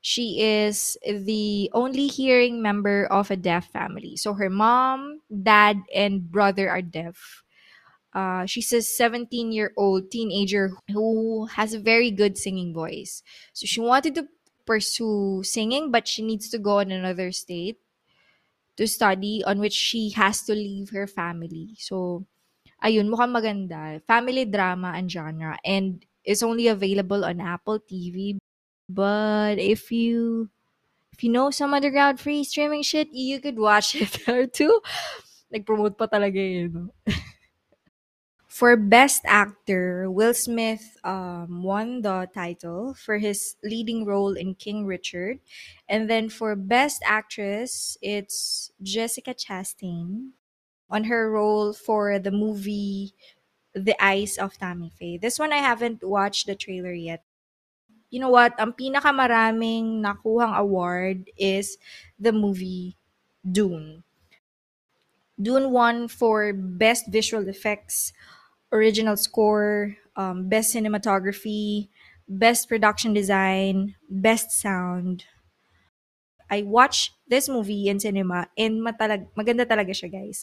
She 0.00 0.40
is 0.40 0.96
the 1.04 1.70
only 1.74 2.06
hearing 2.06 2.62
member 2.62 3.06
of 3.06 3.30
a 3.30 3.36
deaf 3.36 3.70
family. 3.70 4.16
So 4.16 4.34
her 4.34 4.48
mom, 4.48 5.20
dad, 5.30 5.82
and 5.94 6.30
brother 6.30 6.70
are 6.70 6.82
deaf. 6.82 7.42
Uh, 8.14 8.46
she's 8.46 8.72
a 8.72 8.82
17 8.82 9.52
year 9.52 9.72
old 9.76 10.10
teenager 10.10 10.72
who 10.92 11.46
has 11.46 11.74
a 11.74 11.78
very 11.78 12.10
good 12.10 12.38
singing 12.38 12.74
voice. 12.74 13.22
So 13.52 13.66
she 13.66 13.80
wanted 13.80 14.14
to 14.16 14.28
pursue 14.66 15.42
singing, 15.44 15.90
but 15.90 16.08
she 16.08 16.22
needs 16.22 16.48
to 16.50 16.58
go 16.58 16.78
in 16.80 16.90
another 16.90 17.32
state 17.32 17.78
to 18.76 18.86
study 18.86 19.42
on 19.44 19.58
which 19.58 19.72
she 19.74 20.10
has 20.10 20.42
to 20.42 20.54
leave 20.54 20.90
her 20.90 21.06
family. 21.06 21.76
So, 21.78 22.26
ayun, 22.84 23.08
mukhang 23.08 23.32
maganda. 23.32 24.00
Family 24.04 24.44
drama 24.44 24.92
and 24.96 25.10
genre. 25.10 25.56
And 25.64 26.04
it's 26.24 26.42
only 26.42 26.68
available 26.68 27.24
on 27.24 27.40
Apple 27.40 27.80
TV. 27.80 28.38
But 28.88 29.58
if 29.58 29.92
you 29.92 30.50
if 31.12 31.24
you 31.24 31.30
know 31.30 31.50
some 31.50 31.74
underground 31.74 32.20
free 32.20 32.44
streaming 32.44 32.82
shit, 32.82 33.08
you 33.12 33.40
could 33.40 33.58
watch 33.58 33.94
it 34.00 34.24
there 34.26 34.46
too. 34.46 34.80
Nag-promote 35.50 35.98
pa 35.98 36.06
talaga 36.06 36.40
yun. 36.40 36.90
For 38.50 38.76
Best 38.76 39.22
Actor, 39.24 40.10
Will 40.10 40.34
Smith 40.34 40.98
um, 41.04 41.62
won 41.62 42.02
the 42.02 42.28
title 42.34 42.94
for 42.98 43.16
his 43.16 43.54
leading 43.62 44.04
role 44.04 44.34
in 44.34 44.58
King 44.58 44.84
Richard. 44.84 45.38
And 45.88 46.10
then 46.10 46.28
for 46.28 46.56
Best 46.56 47.00
Actress, 47.06 47.96
it's 48.02 48.72
Jessica 48.82 49.34
Chastain 49.38 50.34
on 50.90 51.04
her 51.04 51.30
role 51.30 51.72
for 51.72 52.18
the 52.18 52.30
movie 52.30 53.14
The 53.74 53.96
Eyes 54.02 54.38
of 54.38 54.58
Tammy 54.58 54.90
Faye. 54.98 55.18
This 55.18 55.38
one 55.38 55.52
I 55.52 55.58
haven't 55.62 56.02
watched 56.04 56.46
the 56.46 56.54
trailer 56.56 56.92
yet. 56.92 57.24
You 58.10 58.20
know 58.20 58.30
what? 58.30 58.54
Ang 58.58 58.74
pinakamaraming 58.74 60.02
nakuhang 60.02 60.54
award 60.56 61.30
is 61.38 61.78
the 62.18 62.32
movie 62.32 62.96
Dune. 63.44 64.04
Dune 65.40 65.70
won 65.70 66.08
for 66.08 66.52
Best 66.52 67.06
Visual 67.08 67.48
Effects, 67.48 68.12
original 68.72 69.16
score, 69.16 69.96
um, 70.16 70.48
best 70.48 70.74
cinematography, 70.74 71.88
best 72.28 72.68
production 72.68 73.14
design, 73.14 73.96
best 74.10 74.50
sound. 74.52 75.24
I 76.50 76.66
watched 76.66 77.14
this 77.30 77.46
movie 77.48 77.86
in 77.86 78.02
cinema 78.02 78.50
and 78.58 78.82
matalag, 78.82 79.30
maganda 79.38 79.62
talaga 79.62 79.94
siya, 79.94 80.10
guys. 80.10 80.42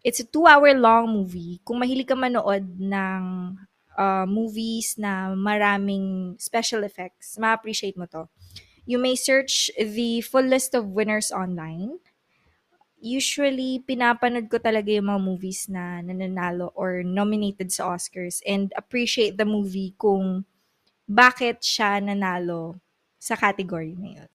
It's 0.00 0.20
a 0.20 0.28
two-hour 0.28 0.72
long 0.76 1.12
movie. 1.12 1.60
Kung 1.64 1.80
mahilig 1.80 2.08
ka 2.08 2.16
manood 2.16 2.64
ng 2.80 3.22
uh, 3.96 4.26
movies 4.28 4.96
na 4.96 5.32
maraming 5.36 6.36
special 6.40 6.84
effects, 6.84 7.36
ma-appreciate 7.40 7.96
mo 7.96 8.08
to. 8.08 8.28
You 8.84 9.00
may 9.00 9.16
search 9.16 9.72
the 9.76 10.20
full 10.20 10.44
list 10.44 10.76
of 10.76 10.92
winners 10.92 11.32
online. 11.32 12.00
Usually, 13.04 13.84
pinapanood 13.84 14.48
ko 14.48 14.56
talaga 14.56 14.88
yung 14.88 15.12
mga 15.12 15.20
movies 15.20 15.68
na 15.68 16.00
nananalo 16.00 16.72
or 16.72 17.04
nominated 17.04 17.68
sa 17.68 17.92
Oscars 17.92 18.40
and 18.48 18.72
appreciate 18.80 19.36
the 19.36 19.44
movie 19.44 19.92
kung 20.00 20.48
bakit 21.04 21.60
siya 21.60 22.00
nanalo 22.00 22.80
sa 23.20 23.36
category 23.36 23.92
na 23.96 24.24
yun. 24.24 24.33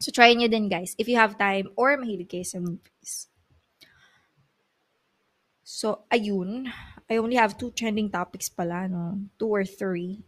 So, 0.00 0.10
try 0.10 0.32
nyo 0.34 0.48
din 0.48 0.68
guys 0.68 0.96
if 0.98 1.06
you 1.08 1.16
have 1.22 1.38
time 1.38 1.66
or 1.80 1.94
mahilig 2.00 2.30
kayo 2.32 2.46
sa 2.46 2.58
movies. 2.58 3.28
So, 5.64 6.04
ayun. 6.12 6.68
I 7.10 7.16
only 7.16 7.36
have 7.36 7.56
two 7.58 7.70
trending 7.72 8.10
topics 8.10 8.48
pala, 8.48 8.86
no? 8.88 9.18
Two 9.38 9.48
or 9.48 9.64
three. 9.64 10.22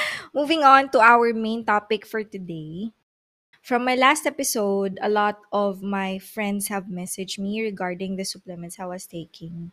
Moving 0.34 0.62
on 0.62 0.90
to 0.90 1.00
our 1.00 1.32
main 1.32 1.64
topic 1.64 2.06
for 2.06 2.22
today. 2.24 2.92
From 3.62 3.84
my 3.84 3.96
last 3.96 4.26
episode, 4.26 4.98
a 5.02 5.08
lot 5.10 5.40
of 5.52 5.82
my 5.82 6.18
friends 6.18 6.68
have 6.68 6.86
messaged 6.86 7.38
me 7.38 7.62
regarding 7.62 8.16
the 8.16 8.24
supplements 8.24 8.80
I 8.80 8.86
was 8.86 9.06
taking. 9.06 9.72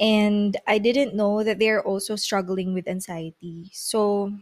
And 0.00 0.56
I 0.66 0.78
didn't 0.78 1.16
know 1.16 1.44
that 1.44 1.58
they're 1.58 1.82
also 1.84 2.16
struggling 2.16 2.74
with 2.74 2.88
anxiety. 2.88 3.70
So 3.72 4.32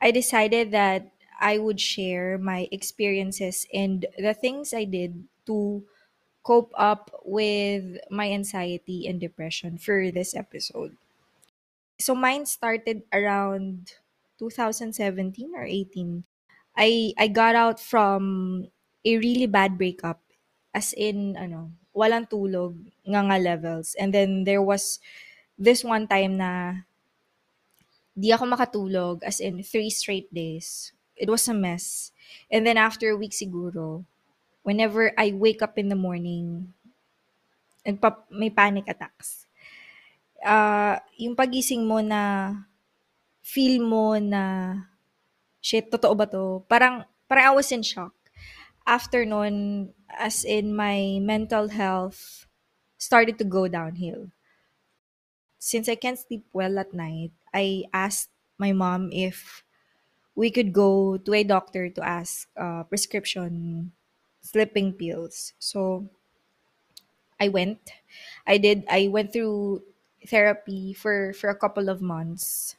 I 0.00 0.10
decided 0.10 0.70
that 0.72 1.12
I 1.40 1.58
would 1.58 1.80
share 1.80 2.38
my 2.38 2.68
experiences 2.70 3.66
and 3.72 4.06
the 4.18 4.34
things 4.34 4.74
I 4.74 4.84
did 4.84 5.24
to 5.46 5.84
cope 6.44 6.72
up 6.76 7.10
with 7.24 7.98
my 8.10 8.30
anxiety 8.30 9.06
and 9.08 9.20
depression 9.20 9.78
for 9.78 10.10
this 10.10 10.36
episode. 10.36 10.96
So 12.00 12.14
mine 12.14 12.46
started 12.46 13.02
around 13.12 13.92
2017 14.38 15.52
or 15.54 15.64
18. 15.64 16.24
I 16.76 17.12
I 17.18 17.28
got 17.28 17.54
out 17.54 17.78
from 17.80 18.22
a 19.04 19.12
really 19.18 19.46
bad 19.46 19.76
breakup 19.76 20.20
as 20.72 20.92
in 20.96 21.36
ano, 21.36 21.72
walang 21.94 22.28
tulog, 22.30 22.72
nga 23.04 23.20
nga 23.26 23.38
levels. 23.38 23.88
And 24.00 24.14
then 24.16 24.44
there 24.48 24.62
was 24.62 25.00
this 25.58 25.84
one 25.84 26.06
time 26.08 26.38
na 26.40 26.52
di 28.16 28.28
ako 28.34 28.44
makatulog 28.46 29.16
as 29.24 29.38
in 29.40 29.62
three 29.62 29.90
straight 29.90 30.28
days. 30.32 30.92
It 31.20 31.28
was 31.28 31.44
a 31.48 31.54
mess. 31.54 32.12
And 32.50 32.66
then 32.66 32.78
after 32.80 33.10
a 33.10 33.18
week 33.20 33.32
siguro, 33.36 34.06
whenever 34.64 35.12
I 35.18 35.32
wake 35.32 35.62
up 35.62 35.78
in 35.78 35.88
the 35.90 35.96
morning, 35.98 36.74
nagpa- 37.86 38.24
may 38.30 38.50
panic 38.50 38.86
attacks. 38.88 39.46
Uh, 40.40 40.96
yung 41.20 41.36
pagising 41.36 41.84
mo 41.84 42.00
na 42.00 42.54
feel 43.42 43.82
mo 43.84 44.16
na 44.18 44.42
shit, 45.60 45.86
totoo 45.92 46.14
ba 46.16 46.26
to? 46.28 46.64
Parang, 46.68 47.04
parang 47.28 47.46
I 47.52 47.56
was 47.56 47.70
in 47.72 47.82
shock. 47.84 48.14
After 48.86 49.24
nun, 49.24 49.90
as 50.10 50.44
in 50.44 50.74
my 50.76 51.20
mental 51.22 51.68
health 51.70 52.46
started 52.98 53.38
to 53.38 53.46
go 53.46 53.68
downhill. 53.68 54.30
Since 55.58 55.88
I 55.88 55.94
can't 55.94 56.18
sleep 56.18 56.44
well 56.52 56.78
at 56.78 56.92
night, 56.94 57.30
I 57.54 57.84
asked 57.92 58.30
my 58.58 58.72
mom 58.72 59.10
if 59.12 59.62
we 60.40 60.48
could 60.48 60.72
go 60.72 61.20
to 61.20 61.36
a 61.36 61.44
doctor 61.44 61.92
to 61.92 62.00
ask 62.00 62.48
uh, 62.56 62.80
prescription 62.88 63.92
sleeping 64.40 64.96
pills. 64.96 65.52
So 65.60 66.08
I 67.36 67.52
went. 67.52 67.92
I 68.48 68.56
did. 68.56 68.88
I 68.88 69.12
went 69.12 69.36
through 69.36 69.84
therapy 70.24 70.96
for 70.96 71.36
for 71.36 71.52
a 71.52 71.60
couple 71.60 71.92
of 71.92 72.00
months. 72.00 72.76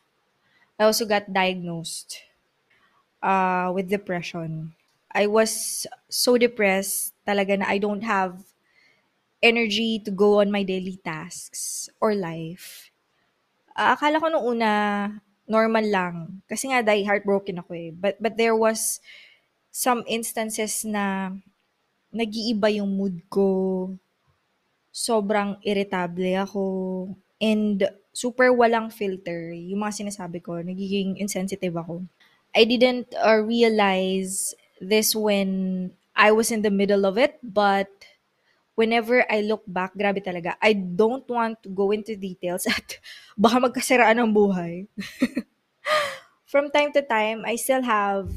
I 0.82 0.90
also 0.90 1.06
got 1.06 1.30
diagnosed 1.30 2.26
uh, 3.22 3.70
with 3.70 3.94
depression. 3.94 4.74
I 5.14 5.30
was 5.30 5.86
so 6.10 6.42
depressed 6.42 7.14
talaga 7.30 7.62
na 7.62 7.70
I 7.70 7.78
don't 7.78 8.02
have 8.02 8.42
energy 9.38 10.02
to 10.02 10.10
go 10.10 10.42
on 10.42 10.50
my 10.50 10.66
daily 10.66 10.98
tasks 11.06 11.94
or 12.02 12.18
life. 12.18 12.90
Akala 13.78 14.18
ko 14.18 14.34
nung 14.34 14.46
una 14.58 14.72
normal 15.52 15.84
lang 15.84 16.16
kasi 16.48 16.72
nga 16.72 16.80
dahil 16.80 17.04
heartbroken 17.04 17.60
ako 17.60 17.72
eh. 17.76 17.92
But 17.92 18.16
but 18.24 18.40
there 18.40 18.56
was 18.56 19.04
some 19.72 20.08
instances 20.08 20.88
na 20.88 21.36
nag-iiba 22.16 22.72
yung 22.80 22.96
mood 22.96 23.20
ko. 23.28 23.48
Sobrang 24.92 25.60
irritable 25.64 26.36
ako 26.40 26.64
and 27.40 27.88
super 28.12 28.52
walang 28.52 28.92
filter. 28.92 29.56
Yung 29.56 29.84
mga 29.84 30.04
sinasabi 30.04 30.44
ko, 30.44 30.60
nagiging 30.60 31.16
insensitive 31.20 31.76
ako. 31.76 32.04
I 32.52 32.68
didn't 32.68 33.16
uh, 33.16 33.40
realize 33.40 34.52
this 34.84 35.16
when 35.16 35.92
I 36.16 36.36
was 36.36 36.52
in 36.52 36.62
the 36.62 36.74
middle 36.74 37.08
of 37.08 37.16
it, 37.16 37.40
but 37.40 37.88
whenever 38.82 39.22
I 39.30 39.46
look 39.46 39.62
back, 39.70 39.94
grabe 39.94 40.26
talaga. 40.26 40.58
I 40.58 40.74
don't 40.74 41.30
want 41.30 41.62
to 41.62 41.70
go 41.70 41.94
into 41.94 42.18
details 42.18 42.66
at 42.66 42.98
baka 43.38 43.62
magkasiraan 43.62 44.18
ng 44.18 44.34
buhay. 44.34 44.90
From 46.52 46.74
time 46.74 46.90
to 46.98 47.06
time, 47.06 47.46
I 47.46 47.56
still 47.62 47.86
have 47.86 48.34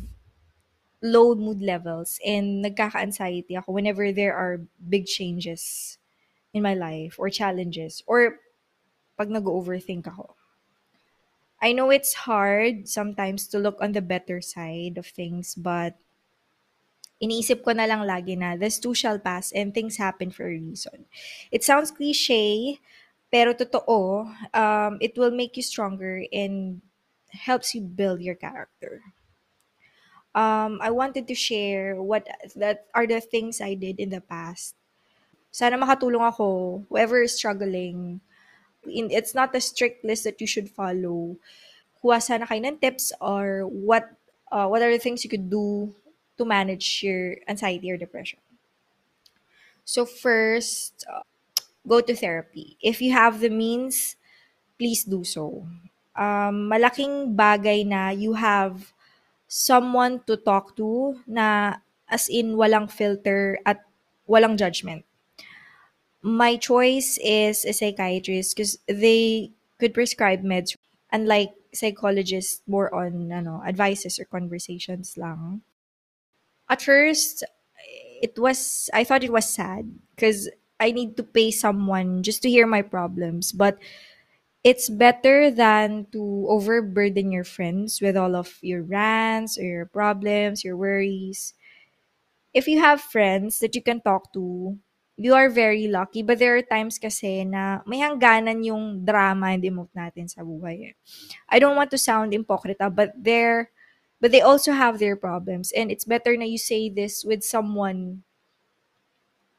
low 1.01 1.35
mood 1.35 1.61
levels 1.65 2.21
and 2.25 2.65
nagkaka-anxiety 2.65 3.57
ako 3.57 3.73
whenever 3.73 4.13
there 4.13 4.33
are 4.37 4.65
big 4.81 5.05
changes 5.05 5.97
in 6.53 6.63
my 6.65 6.73
life 6.73 7.17
or 7.21 7.29
challenges 7.29 8.01
or 8.09 8.41
pag 9.21 9.29
nag-overthink 9.29 10.09
ako. 10.09 10.37
I 11.61 11.73
know 11.73 11.89
it's 11.89 12.29
hard 12.29 12.89
sometimes 12.89 13.49
to 13.53 13.59
look 13.61 13.81
on 13.81 13.93
the 13.93 14.05
better 14.05 14.41
side 14.41 14.97
of 14.97 15.09
things 15.09 15.57
but 15.57 15.97
iniisip 17.23 17.63
ko 17.63 17.73
na 17.73 17.87
lang 17.87 18.03
lagi 18.03 18.35
na 18.35 18.57
this 18.59 18.79
too 18.79 18.95
shall 18.95 19.19
pass 19.19 19.53
and 19.53 19.75
things 19.75 19.97
happen 19.97 20.31
for 20.31 20.47
a 20.47 20.55
reason. 20.55 21.07
It 21.51 21.63
sounds 21.63 21.95
cliche, 21.95 22.79
pero 23.31 23.55
totoo, 23.55 24.27
um, 24.55 24.99
it 25.01 25.17
will 25.19 25.31
make 25.31 25.57
you 25.57 25.63
stronger 25.63 26.23
and 26.33 26.83
helps 27.31 27.75
you 27.75 27.83
build 27.83 28.23
your 28.23 28.35
character. 28.35 29.03
Um, 30.35 30.83
I 30.83 30.91
wanted 30.91 31.31
to 31.31 31.35
share 31.35 32.03
what 32.03 32.27
that 32.59 32.87
are 32.95 33.07
the 33.07 33.23
things 33.23 33.63
I 33.63 33.75
did 33.75 34.03
in 34.03 34.11
the 34.11 34.21
past. 34.21 34.75
Sana 35.55 35.79
makatulong 35.79 36.27
ako, 36.27 36.83
whoever 36.91 37.23
is 37.23 37.39
struggling. 37.39 38.19
In, 38.83 39.15
it's 39.15 39.35
not 39.35 39.55
a 39.55 39.63
strict 39.63 40.03
list 40.03 40.27
that 40.27 40.43
you 40.43 40.51
should 40.51 40.67
follow. 40.67 41.39
Kuha 42.03 42.19
sana 42.19 42.51
kayo 42.51 42.67
ng 42.67 42.83
tips 42.83 43.15
or 43.23 43.63
what 43.71 44.11
uh, 44.51 44.67
what 44.67 44.83
are 44.83 44.91
the 44.91 44.99
things 44.99 45.23
you 45.23 45.31
could 45.31 45.47
do 45.47 45.95
to 46.39 46.45
manage 46.45 47.03
your 47.03 47.37
anxiety 47.49 47.91
or 47.91 47.97
depression. 47.97 48.39
So 49.85 50.05
first, 50.07 51.05
uh, 51.13 51.23
go 51.87 52.01
to 52.01 52.15
therapy. 52.17 52.77
If 52.81 53.01
you 53.03 53.13
have 53.13 53.41
the 53.41 53.51
means, 53.51 54.17
please 54.79 55.05
do 55.05 55.25
so. 55.25 55.67
Um, 56.17 56.71
malaking 56.71 57.37
bagay 57.37 57.87
na 57.87 58.11
you 58.11 58.35
have 58.35 58.93
someone 59.49 60.23
to 60.27 60.37
talk 60.37 60.77
to 60.77 61.21
na 61.27 61.77
as 62.09 62.29
in 62.29 62.57
walang 62.57 62.91
filter 62.91 63.59
at 63.67 63.85
walang 64.29 64.57
judgment. 64.57 65.05
My 66.23 66.57
choice 66.57 67.19
is 67.21 67.65
a 67.67 67.73
psychiatrist 67.73 68.57
because 68.57 68.79
they 68.89 69.53
could 69.79 69.93
prescribe 69.93 70.41
meds 70.43 70.77
unlike 71.13 71.53
psychologists 71.75 72.63
more 72.67 72.89
on 72.95 73.31
ano, 73.31 73.61
advices 73.67 74.19
or 74.19 74.25
conversations 74.25 75.19
lang. 75.21 75.61
At 76.75 76.83
first, 76.83 77.47
it 78.19 78.35
was 78.35 78.91
I 78.91 79.07
thought 79.07 79.23
it 79.23 79.31
was 79.31 79.47
sad 79.47 79.87
because 80.11 80.51
I 80.83 80.91
need 80.91 81.15
to 81.19 81.23
pay 81.23 81.55
someone 81.55 82.27
just 82.27 82.43
to 82.43 82.51
hear 82.51 82.67
my 82.67 82.83
problems, 82.83 83.53
but 83.55 83.79
it's 84.65 84.91
better 84.91 85.55
than 85.55 86.11
to 86.11 86.47
overburden 86.51 87.31
your 87.31 87.45
friends 87.47 88.03
with 88.03 88.17
all 88.19 88.35
of 88.35 88.59
your 88.63 88.83
rants 88.83 89.55
or 89.55 89.63
your 89.63 89.87
problems, 89.87 90.65
your 90.65 90.77
worries. 90.77 91.55
If 92.55 92.67
you 92.67 92.81
have 92.81 93.01
friends 93.01 93.59
that 93.61 93.75
you 93.75 93.83
can 93.83 94.01
talk 94.01 94.33
to, 94.35 94.79
you 95.17 95.35
are 95.35 95.51
very 95.51 95.87
lucky. 95.87 96.23
But 96.23 96.39
there 96.39 96.57
are 96.57 96.63
times 96.67 96.99
kasi 96.99 97.45
na 97.45 97.87
may 97.87 98.03
hangganan 98.03 98.67
yung 98.67 99.05
drama 99.07 99.55
and 99.55 99.63
emote 99.63 99.95
natin 99.95 100.27
sa 100.27 100.43
buhay. 100.43 100.95
I 101.51 101.59
don't 101.59 101.77
want 101.79 101.91
to 101.95 101.99
sound 101.99 102.35
impokrita, 102.35 102.87
ah, 102.87 102.95
but 102.95 103.15
there, 103.15 103.71
but 104.21 104.33
they 104.33 104.41
also 104.41 104.73
have 104.73 104.99
their 104.99 105.17
problems. 105.17 105.73
And 105.73 105.91
it's 105.91 106.05
better 106.05 106.37
now 106.37 106.47
you 106.47 106.59
say 106.59 106.89
this 106.89 107.25
with 107.25 107.45
someone 107.45 108.23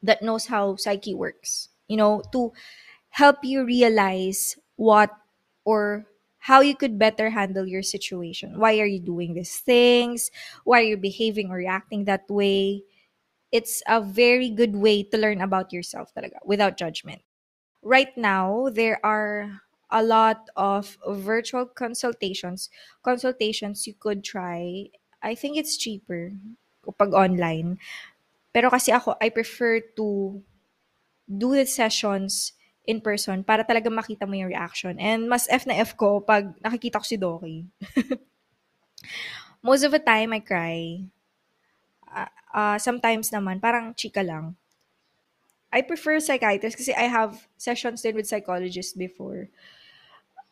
that 0.02 0.22
knows 0.22 0.46
how 0.46 0.76
psyche 0.76 1.14
works. 1.14 1.68
You 1.88 1.96
know, 1.96 2.22
to 2.32 2.52
help 3.10 3.44
you 3.44 3.64
realize 3.64 4.56
what 4.76 5.10
or 5.64 6.06
how 6.38 6.60
you 6.60 6.76
could 6.76 6.98
better 6.98 7.30
handle 7.30 7.66
your 7.66 7.82
situation. 7.82 8.58
Why 8.58 8.78
are 8.78 8.86
you 8.86 9.00
doing 9.00 9.34
these 9.34 9.58
things? 9.58 10.30
Why 10.64 10.80
are 10.80 10.90
you 10.94 10.96
behaving 10.96 11.50
or 11.50 11.56
reacting 11.56 12.04
that 12.04 12.28
way? 12.30 12.82
It's 13.52 13.82
a 13.88 14.00
very 14.00 14.50
good 14.50 14.76
way 14.76 15.02
to 15.04 15.18
learn 15.18 15.40
about 15.40 15.72
yourself 15.72 16.12
talaga, 16.14 16.38
without 16.44 16.76
judgment. 16.76 17.22
Right 17.82 18.16
now, 18.16 18.68
there 18.72 19.00
are 19.04 19.62
a 19.90 20.02
lot 20.02 20.48
of 20.56 20.98
virtual 21.06 21.66
consultations, 21.66 22.70
consultations 23.02 23.86
you 23.86 23.94
could 23.94 24.24
try 24.24 24.90
I 25.26 25.34
think 25.34 25.56
it's 25.58 25.74
cheaper 25.74 26.38
kapag 26.86 27.10
online. 27.10 27.82
Pero 28.54 28.70
kasi 28.70 28.94
ako, 28.94 29.18
I 29.18 29.34
prefer 29.34 29.82
to 29.98 30.38
do 31.26 31.48
the 31.52 31.66
sessions 31.66 32.54
in 32.86 33.02
person 33.02 33.42
para 33.42 33.66
talaga 33.66 33.90
makita 33.90 34.30
mo 34.30 34.38
yung 34.38 34.54
reaction. 34.54 34.94
And 35.02 35.26
mas 35.26 35.50
F 35.50 35.66
na 35.66 35.74
F 35.82 35.98
ko 35.98 36.22
pag 36.22 36.54
nakikita 36.62 37.02
ko 37.02 37.06
si 37.06 37.18
Doki. 37.18 37.56
Most 39.66 39.82
of 39.82 39.90
the 39.90 39.98
time, 39.98 40.30
I 40.30 40.40
cry. 40.40 41.02
Uh, 42.06 42.30
uh, 42.54 42.78
sometimes 42.78 43.34
naman, 43.34 43.58
parang 43.58 43.90
chika 43.98 44.22
lang. 44.22 44.54
I 45.74 45.82
prefer 45.82 46.22
psychiatrist 46.22 46.78
kasi 46.78 46.94
I 46.94 47.10
have 47.10 47.50
sessions 47.58 48.00
din 48.00 48.14
with 48.14 48.30
psychologists 48.30 48.94
before. 48.94 49.50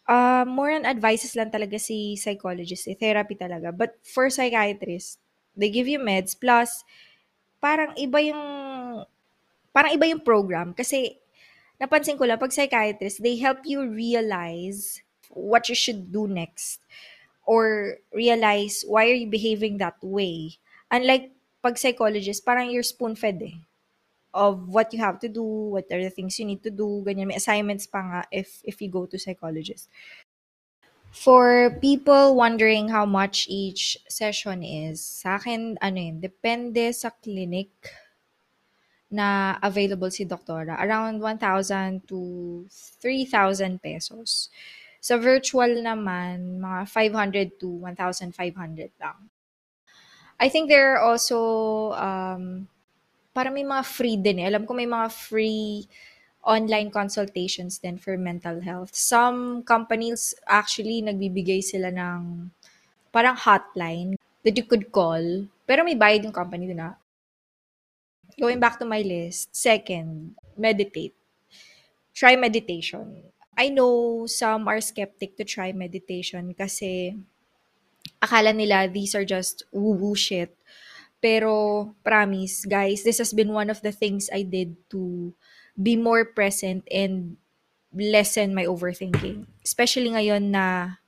Uh, 0.04 0.44
more 0.44 0.68
on 0.68 0.84
advices 0.84 1.32
lang 1.32 1.48
talaga 1.48 1.80
si 1.80 2.16
psychologist, 2.20 2.84
eh, 2.88 2.96
therapy 2.96 3.34
talaga. 3.34 3.72
But 3.72 3.96
for 4.04 4.28
psychiatrist, 4.28 5.16
they 5.56 5.72
give 5.72 5.88
you 5.88 5.96
meds 5.96 6.36
plus 6.36 6.84
parang 7.62 7.96
iba 7.96 8.20
yung 8.20 8.42
parang 9.72 9.96
iba 9.96 10.04
yung 10.04 10.20
program 10.20 10.76
kasi 10.76 11.16
napansin 11.80 12.20
ko 12.20 12.28
lang 12.28 12.36
pag 12.36 12.52
psychiatrist, 12.52 13.24
they 13.24 13.40
help 13.40 13.64
you 13.64 13.80
realize 13.80 15.00
what 15.32 15.66
you 15.72 15.74
should 15.74 16.12
do 16.12 16.28
next 16.28 16.84
or 17.48 17.96
realize 18.12 18.84
why 18.84 19.08
are 19.08 19.16
you 19.16 19.28
behaving 19.28 19.80
that 19.80 19.96
way. 20.04 20.60
Unlike 20.92 21.32
pag 21.64 21.80
psychologist, 21.80 22.44
parang 22.44 22.68
you're 22.68 22.84
spoon-fed 22.84 23.40
eh 23.40 23.56
of 24.34 24.68
what 24.68 24.92
you 24.92 24.98
have 24.98 25.22
to 25.22 25.30
do, 25.30 25.42
what 25.42 25.86
are 25.94 26.02
the 26.02 26.10
things 26.10 26.38
you 26.38 26.44
need 26.44 26.62
to 26.66 26.70
do, 26.74 27.06
ganyan. 27.06 27.30
May 27.30 27.38
assignments 27.38 27.86
pa 27.86 28.02
nga 28.02 28.20
if, 28.34 28.58
if 28.66 28.82
you 28.82 28.90
go 28.90 29.06
to 29.06 29.16
psychologist. 29.16 29.88
For 31.14 31.78
people 31.78 32.34
wondering 32.34 32.90
how 32.90 33.06
much 33.06 33.46
each 33.46 33.96
session 34.10 34.66
is, 34.66 34.98
sa 34.98 35.38
akin, 35.38 35.78
ano 35.78 35.94
yun, 35.94 36.18
depende 36.18 36.90
sa 36.90 37.14
clinic 37.14 37.70
na 39.14 39.54
available 39.62 40.10
si 40.10 40.26
doktora. 40.26 40.74
Around 40.82 41.22
1,000 41.22 42.02
to 42.10 42.66
3,000 42.98 43.78
pesos. 43.78 44.50
Sa 44.98 45.14
virtual 45.14 45.78
naman, 45.78 46.58
mga 46.58 46.90
500 46.90 47.62
to 47.62 47.70
1,500 47.78 48.90
lang. 48.98 49.30
I 50.42 50.50
think 50.50 50.66
there 50.66 50.98
are 50.98 51.02
also 51.06 51.94
um, 51.94 52.66
para 53.34 53.50
may 53.50 53.66
mga 53.66 53.82
free 53.82 54.14
din 54.14 54.38
eh. 54.40 54.46
Alam 54.46 54.62
ko 54.62 54.72
may 54.72 54.86
mga 54.86 55.10
free 55.10 55.90
online 56.46 56.88
consultations 56.94 57.82
din 57.82 57.98
for 57.98 58.14
mental 58.14 58.62
health. 58.62 58.94
Some 58.94 59.66
companies 59.66 60.38
actually 60.46 61.02
nagbibigay 61.02 61.58
sila 61.58 61.90
ng 61.90 62.48
parang 63.10 63.34
hotline 63.34 64.14
that 64.46 64.54
you 64.54 64.62
could 64.62 64.94
call. 64.94 65.50
Pero 65.66 65.82
may 65.82 65.98
bayad 65.98 66.22
yung 66.22 66.36
company 66.36 66.70
din 66.70 66.78
na. 66.78 66.94
Going 68.38 68.62
back 68.62 68.78
to 68.78 68.86
my 68.86 69.02
list, 69.02 69.50
second, 69.50 70.38
meditate. 70.54 71.14
Try 72.14 72.38
meditation. 72.38 73.34
I 73.58 73.70
know 73.70 74.26
some 74.26 74.66
are 74.70 74.82
skeptic 74.82 75.38
to 75.38 75.44
try 75.46 75.70
meditation 75.70 76.54
kasi 76.54 77.14
akala 78.18 78.50
nila 78.50 78.90
these 78.90 79.14
are 79.14 79.26
just 79.26 79.62
woo-woo 79.70 80.18
shit. 80.18 80.54
Pero 81.24 81.96
promise, 82.04 82.68
guys, 82.68 83.00
this 83.00 83.16
has 83.16 83.32
been 83.32 83.56
one 83.56 83.72
of 83.72 83.80
the 83.80 83.96
things 83.96 84.28
I 84.28 84.44
did 84.44 84.76
to 84.92 85.32
be 85.72 85.96
more 85.96 86.28
present 86.28 86.84
and 86.92 87.40
lessen 87.96 88.52
my 88.52 88.68
overthinking. 88.68 89.48
Especially 89.64 90.12
ngayon 90.12 90.52
na 90.52 91.00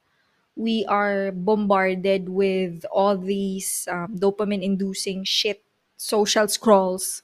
we 0.56 0.88
are 0.88 1.36
bombarded 1.36 2.32
with 2.32 2.88
all 2.88 3.20
these 3.20 3.84
um, 3.92 4.16
dopamine-inducing 4.16 5.28
shit, 5.28 5.60
social 6.00 6.48
scrolls. 6.48 7.20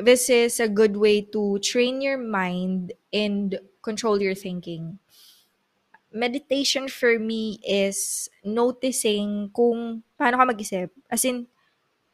This 0.00 0.32
is 0.32 0.56
a 0.56 0.72
good 0.72 0.96
way 0.96 1.20
to 1.36 1.60
train 1.60 2.00
your 2.00 2.16
mind 2.16 2.96
and 3.12 3.60
control 3.84 4.24
your 4.24 4.32
thinking. 4.32 4.96
Meditation 6.08 6.88
for 6.88 7.20
me 7.20 7.60
is 7.60 8.32
noticing 8.40 9.52
kung 9.52 10.00
paano 10.16 10.40
ka 10.40 10.48
mag-isip. 10.48 10.88
As 11.12 11.28
in, 11.28 11.44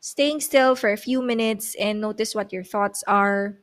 staying 0.06 0.38
still 0.38 0.78
for 0.78 0.94
a 0.94 1.00
few 1.00 1.18
minutes 1.18 1.74
and 1.82 1.98
notice 1.98 2.30
what 2.30 2.54
your 2.54 2.62
thoughts 2.62 3.02
are. 3.10 3.58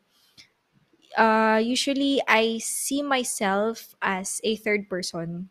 Uh, 1.15 1.63
usually, 1.63 2.19
I 2.27 2.59
see 2.59 2.99
myself 2.99 3.95
as 4.03 4.43
a 4.43 4.59
third 4.59 4.91
person. 4.91 5.47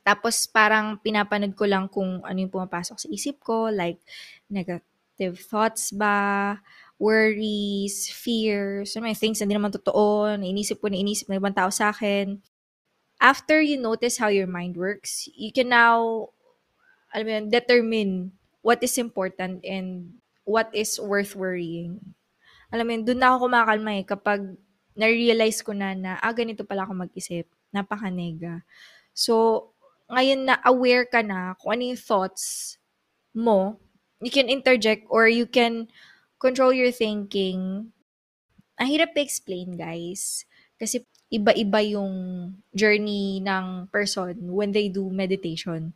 Tapos 0.00 0.48
parang 0.48 0.96
pinapanood 1.04 1.52
ko 1.52 1.68
lang 1.68 1.92
kung 1.92 2.24
ano 2.24 2.40
yung 2.40 2.48
pumapasok 2.48 3.04
sa 3.04 3.08
isip 3.12 3.36
ko, 3.44 3.68
like 3.68 4.00
negative 4.48 5.44
thoughts 5.44 5.92
ba, 5.92 6.56
worries, 6.96 8.08
fears, 8.08 8.96
so 8.96 9.04
may 9.04 9.12
things 9.12 9.40
na 9.40 9.44
hindi 9.44 9.60
naman 9.60 9.76
totoo, 9.76 10.40
nainisip 10.40 10.80
ko, 10.80 10.88
nainisip 10.88 11.28
ng 11.28 11.36
ibang 11.36 11.56
tao 11.56 11.68
sa 11.68 11.92
akin. 11.92 12.40
After 13.20 13.60
you 13.60 13.76
notice 13.76 14.16
how 14.16 14.32
your 14.32 14.48
mind 14.48 14.80
works, 14.80 15.28
you 15.36 15.52
can 15.52 15.68
now 15.68 16.32
alam 17.12 17.24
mo 17.28 17.32
yun, 17.36 17.46
determine 17.52 18.12
what 18.64 18.80
is 18.80 18.96
important 18.96 19.60
and 19.60 20.16
what 20.48 20.72
is 20.72 20.96
worth 20.96 21.36
worrying. 21.36 22.00
Alam 22.72 22.84
mo 22.88 22.90
yun, 22.96 23.04
doon 23.04 23.20
na 23.20 23.28
ako 23.30 23.36
kumakalma 23.46 23.90
eh 24.00 24.04
kapag 24.08 24.40
na-realize 24.96 25.60
ko 25.60 25.76
na 25.76 25.92
na, 25.92 26.16
ah, 26.24 26.32
ganito 26.32 26.64
pala 26.64 26.88
ako 26.88 27.04
mag-isip. 27.04 27.44
Napaka-nega. 27.76 28.64
So, 29.12 29.68
ngayon 30.08 30.48
na 30.48 30.56
aware 30.64 31.04
ka 31.04 31.20
na 31.20 31.52
kung 31.60 31.76
ano 31.76 31.92
yung 31.92 32.00
thoughts 32.00 32.76
mo, 33.36 33.76
you 34.24 34.32
can 34.32 34.48
interject 34.48 35.04
or 35.12 35.28
you 35.28 35.44
can 35.44 35.92
control 36.40 36.72
your 36.72 36.90
thinking. 36.90 37.92
Ang 38.80 38.88
hirap 38.88 39.12
explain, 39.20 39.76
guys. 39.76 40.48
Kasi 40.80 41.04
iba-iba 41.28 41.82
yung 41.84 42.12
journey 42.72 43.44
ng 43.44 43.90
person 43.90 44.34
when 44.54 44.72
they 44.72 44.88
do 44.88 45.10
meditation. 45.10 45.92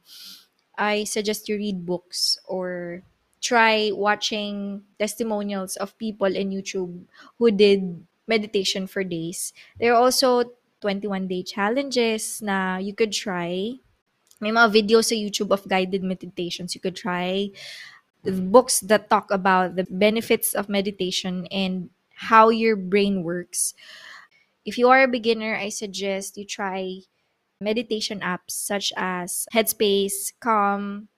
I 0.79 1.05
suggest 1.05 1.49
you 1.49 1.57
read 1.59 1.85
books 1.85 2.39
or 2.47 3.03
try 3.43 3.91
watching 3.93 4.83
testimonials 4.99 5.77
of 5.77 5.99
people 5.99 6.31
in 6.31 6.51
YouTube 6.51 7.05
who 7.39 7.51
did 7.51 8.07
meditation 8.27 8.87
for 8.87 9.03
days. 9.03 9.53
There 9.79 9.93
are 9.93 10.01
also 10.01 10.55
21 10.81 11.27
day 11.27 11.43
challenges 11.43 12.41
na 12.41 12.79
you 12.79 12.95
could 12.95 13.13
try. 13.13 13.75
May 14.41 14.55
mga 14.55 14.71
videos 14.71 15.11
sa 15.11 15.19
YouTube 15.19 15.51
of 15.51 15.67
guided 15.67 16.07
meditations 16.07 16.75
you 16.75 16.81
could 16.81 16.95
try. 16.95 17.51
Books 18.23 18.79
that 18.87 19.11
talk 19.11 19.31
about 19.31 19.75
the 19.75 19.87
benefits 19.91 20.55
of 20.55 20.71
meditation 20.71 21.47
and 21.51 21.91
how 22.31 22.51
your 22.51 22.77
brain 22.77 23.23
works. 23.23 23.75
If 24.67 24.79
you 24.79 24.91
are 24.91 25.03
a 25.03 25.11
beginner, 25.11 25.57
I 25.57 25.71
suggest 25.71 26.37
you 26.37 26.45
try 26.45 27.03
meditation 27.61 28.21
apps 28.21 28.55
such 28.55 28.93
as 28.97 29.47
Headspace, 29.53 30.33
Calm. 30.39 31.09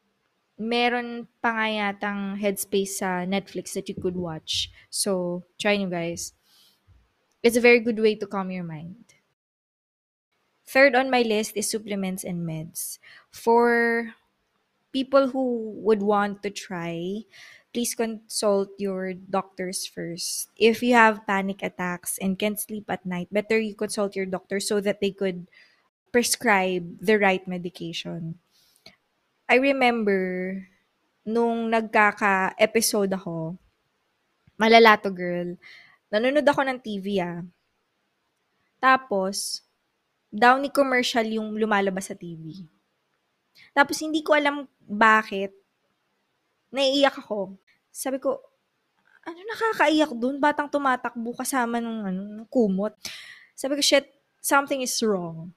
Meron 0.61 1.29
pa 1.41 1.57
nga 1.57 1.69
yatang 1.69 2.37
Headspace 2.37 3.01
sa 3.01 3.25
Netflix 3.25 3.73
that 3.73 3.89
you 3.89 3.97
could 3.97 4.17
watch. 4.17 4.69
So, 4.93 5.45
try 5.57 5.77
nyo 5.77 5.89
guys. 5.89 6.33
It's 7.41 7.57
a 7.57 7.65
very 7.65 7.81
good 7.81 7.97
way 7.97 8.17
to 8.21 8.29
calm 8.29 8.53
your 8.53 8.65
mind. 8.65 9.17
Third 10.69 10.93
on 10.95 11.09
my 11.09 11.25
list 11.25 11.57
is 11.57 11.73
supplements 11.73 12.25
and 12.25 12.45
meds. 12.45 13.01
For 13.33 14.13
people 14.93 15.33
who 15.33 15.73
would 15.81 16.05
want 16.05 16.45
to 16.45 16.51
try, 16.53 17.25
please 17.73 17.97
consult 17.97 18.69
your 18.77 19.17
doctors 19.17 19.89
first. 19.89 20.53
If 20.61 20.85
you 20.85 20.93
have 20.93 21.27
panic 21.27 21.65
attacks 21.65 22.21
and 22.21 22.39
can't 22.39 22.61
sleep 22.61 22.85
at 22.93 23.09
night, 23.09 23.33
better 23.33 23.59
you 23.59 23.75
consult 23.75 24.15
your 24.15 24.29
doctor 24.29 24.61
so 24.61 24.81
that 24.85 25.01
they 25.01 25.11
could 25.11 25.49
prescribe 26.11 26.99
the 26.99 27.17
right 27.17 27.47
medication. 27.47 28.35
I 29.47 29.59
remember, 29.59 30.55
nung 31.27 31.71
nagkaka-episode 31.71 33.11
ako, 33.15 33.59
malala 34.59 34.99
to 34.99 35.11
girl, 35.11 35.55
nanonood 36.11 36.47
ako 36.47 36.63
ng 36.67 36.79
TV 36.79 37.23
ah. 37.23 37.43
Tapos, 38.83 39.63
Downy 40.31 40.71
commercial 40.71 41.27
yung 41.27 41.59
lumalabas 41.59 42.11
sa 42.11 42.15
TV. 42.15 42.63
Tapos, 43.75 43.99
hindi 43.99 44.23
ko 44.23 44.35
alam 44.39 44.67
bakit, 44.87 45.51
naiiyak 46.71 47.19
ako. 47.19 47.59
Sabi 47.91 48.23
ko, 48.23 48.39
ano 49.27 49.39
nakakaiyak 49.43 50.15
dun? 50.15 50.39
Batang 50.39 50.71
tumatakbo 50.71 51.35
kasama 51.35 51.83
ng, 51.83 51.99
ano, 52.07 52.23
kumot. 52.47 52.95
Sabi 53.59 53.75
ko, 53.75 53.83
shit, 53.83 54.07
something 54.39 54.83
is 54.87 54.95
wrong 55.03 55.51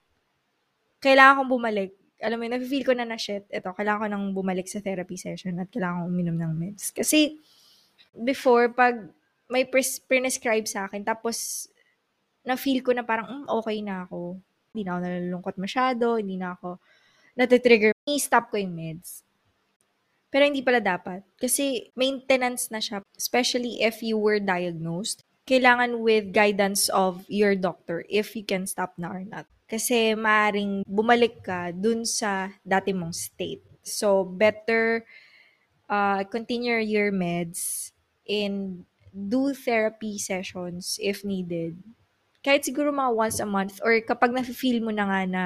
kailangan 1.03 1.43
kong 1.43 1.51
bumalik. 1.59 1.91
Alam 2.23 2.39
mo, 2.39 2.47
nafe-feel 2.47 2.87
ko 2.87 2.95
na 2.95 3.03
na 3.03 3.19
shit, 3.19 3.43
ito, 3.51 3.67
kailangan 3.75 3.99
ko 3.99 4.07
nang 4.07 4.25
bumalik 4.31 4.71
sa 4.71 4.79
therapy 4.79 5.19
session 5.19 5.59
at 5.59 5.67
kailangan 5.67 6.07
kong 6.07 6.11
uminom 6.15 6.39
ng 6.39 6.53
meds. 6.55 6.95
Kasi, 6.95 7.35
before, 8.15 8.71
pag 8.71 9.11
may 9.51 9.67
pres- 9.67 9.99
prescribe 9.99 10.63
sa 10.63 10.87
akin, 10.87 11.03
tapos, 11.03 11.67
na-feel 12.47 12.79
ko 12.79 12.95
na 12.95 13.03
parang, 13.03 13.43
mm, 13.43 13.45
okay 13.51 13.83
na 13.83 14.07
ako. 14.07 14.39
Hindi 14.71 14.81
na 14.87 14.91
ako 14.95 14.99
nalulungkot 15.03 15.55
masyado, 15.59 16.05
hindi 16.15 16.39
na 16.39 16.55
ako 16.55 16.79
natitrigger. 17.35 17.91
I-stop 18.07 18.53
ko 18.53 18.61
yung 18.61 18.73
meds. 18.73 19.25
Pero 20.33 20.49
hindi 20.49 20.65
pala 20.65 20.81
dapat. 20.81 21.21
Kasi 21.37 21.93
maintenance 21.93 22.73
na 22.73 22.81
siya. 22.81 23.05
Especially 23.13 23.85
if 23.85 24.01
you 24.01 24.17
were 24.17 24.41
diagnosed. 24.41 25.21
Kailangan 25.45 26.01
with 26.01 26.33
guidance 26.33 26.87
of 26.89 27.27
your 27.27 27.53
doctor 27.53 28.01
if 28.07 28.33
you 28.33 28.41
can 28.41 28.65
stop 28.65 28.97
na 28.97 29.13
or 29.13 29.21
not. 29.21 29.45
Kasi 29.73 30.13
maaring 30.13 30.85
bumalik 30.85 31.41
ka 31.41 31.73
dun 31.73 32.05
sa 32.05 32.53
dati 32.61 32.93
mong 32.93 33.09
state. 33.09 33.65
So, 33.81 34.21
better 34.21 35.01
uh, 35.89 36.21
continue 36.29 36.77
your 36.77 37.09
meds 37.09 37.89
and 38.29 38.85
do 39.09 39.49
therapy 39.57 40.21
sessions 40.21 41.01
if 41.01 41.25
needed. 41.25 41.81
Kahit 42.45 42.69
siguro 42.69 42.93
mga 42.93 43.17
once 43.17 43.37
a 43.41 43.49
month 43.49 43.81
or 43.81 43.97
kapag 44.05 44.29
nafe-feel 44.29 44.77
mo 44.77 44.93
na 44.93 45.09
nga 45.09 45.21
na 45.25 45.43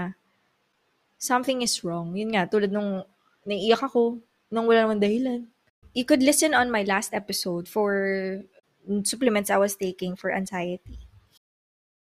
something 1.16 1.64
is 1.64 1.80
wrong. 1.88 2.12
Yun 2.12 2.36
nga, 2.36 2.52
tulad 2.52 2.68
nung 2.68 3.08
naiiyak 3.48 3.80
ako, 3.80 4.20
nang 4.52 4.68
wala 4.68 4.84
naman 4.84 5.00
dahilan. 5.00 5.48
You 5.96 6.04
could 6.04 6.20
listen 6.20 6.52
on 6.52 6.68
my 6.68 6.84
last 6.84 7.16
episode 7.16 7.72
for 7.72 7.96
supplements 9.08 9.48
I 9.48 9.56
was 9.56 9.80
taking 9.80 10.20
for 10.20 10.36
anxiety. 10.36 11.07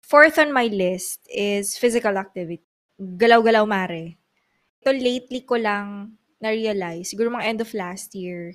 Fourth 0.04 0.36
on 0.36 0.52
my 0.52 0.68
list 0.68 1.24
is 1.32 1.80
physical 1.80 2.20
activity. 2.20 2.60
Galaw-galaw 3.00 3.64
mare. 3.64 4.20
Ito 4.84 4.92
lately 4.92 5.40
ko 5.48 5.56
lang 5.56 6.20
na-realize, 6.44 7.08
siguro 7.08 7.32
mga 7.32 7.48
end 7.48 7.60
of 7.64 7.72
last 7.72 8.12
year, 8.12 8.52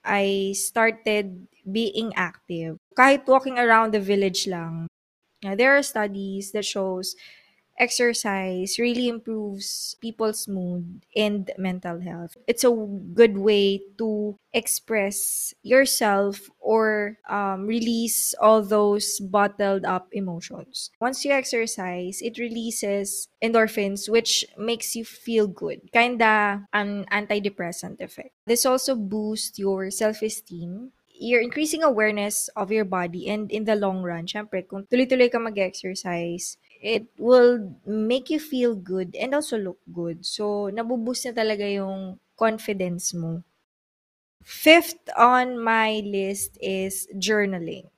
I 0.00 0.56
started 0.56 1.44
being 1.68 2.16
active. 2.16 2.80
Kahit 2.96 3.28
walking 3.28 3.60
around 3.60 3.92
the 3.92 4.00
village 4.00 4.48
lang. 4.48 4.88
There 5.44 5.76
are 5.76 5.84
studies 5.84 6.56
that 6.56 6.64
shows 6.64 7.14
exercise 7.78 8.78
really 8.78 9.08
improves 9.08 9.96
people's 10.00 10.48
mood 10.48 11.06
and 11.16 11.50
mental 11.58 12.00
health. 12.00 12.36
It's 12.46 12.64
a 12.64 12.70
good 13.14 13.38
way 13.38 13.80
to 13.98 14.36
express 14.52 15.54
yourself 15.62 16.50
or 16.58 17.18
um, 17.28 17.66
release 17.66 18.34
all 18.40 18.62
those 18.62 19.20
bottled 19.20 19.84
up 19.84 20.08
emotions. 20.12 20.90
Once 21.00 21.24
you 21.24 21.32
exercise, 21.32 22.20
it 22.22 22.38
releases 22.38 23.28
endorphins, 23.42 24.08
which 24.08 24.44
makes 24.56 24.96
you 24.96 25.04
feel 25.04 25.46
good. 25.46 25.80
Kinda 25.92 26.66
an 26.72 27.06
antidepressant 27.10 28.00
effect. 28.00 28.30
This 28.46 28.66
also 28.66 28.94
boosts 28.94 29.58
your 29.58 29.90
self 29.90 30.22
esteem 30.22 30.92
you're 31.18 31.42
increasing 31.42 31.82
awareness 31.82 32.48
of 32.54 32.70
your 32.70 32.84
body 32.84 33.28
and 33.28 33.50
in 33.50 33.64
the 33.64 33.74
long 33.74 34.02
run, 34.02 34.26
syempre, 34.26 34.62
kung 34.62 34.86
tuloy-tuloy 34.86 35.26
ka 35.30 35.42
mag-exercise, 35.42 36.56
it 36.80 37.06
will 37.18 37.74
make 37.86 38.30
you 38.30 38.38
feel 38.38 38.74
good 38.74 39.14
and 39.16 39.34
also 39.34 39.58
look 39.58 39.78
good. 39.92 40.24
So, 40.26 40.70
nabuboost 40.70 41.26
na 41.26 41.34
talaga 41.34 41.66
yung 41.66 42.18
confidence 42.38 43.12
mo. 43.14 43.42
Fifth 44.42 45.10
on 45.18 45.58
my 45.58 46.00
list 46.06 46.56
is 46.62 47.10
journaling. 47.18 47.90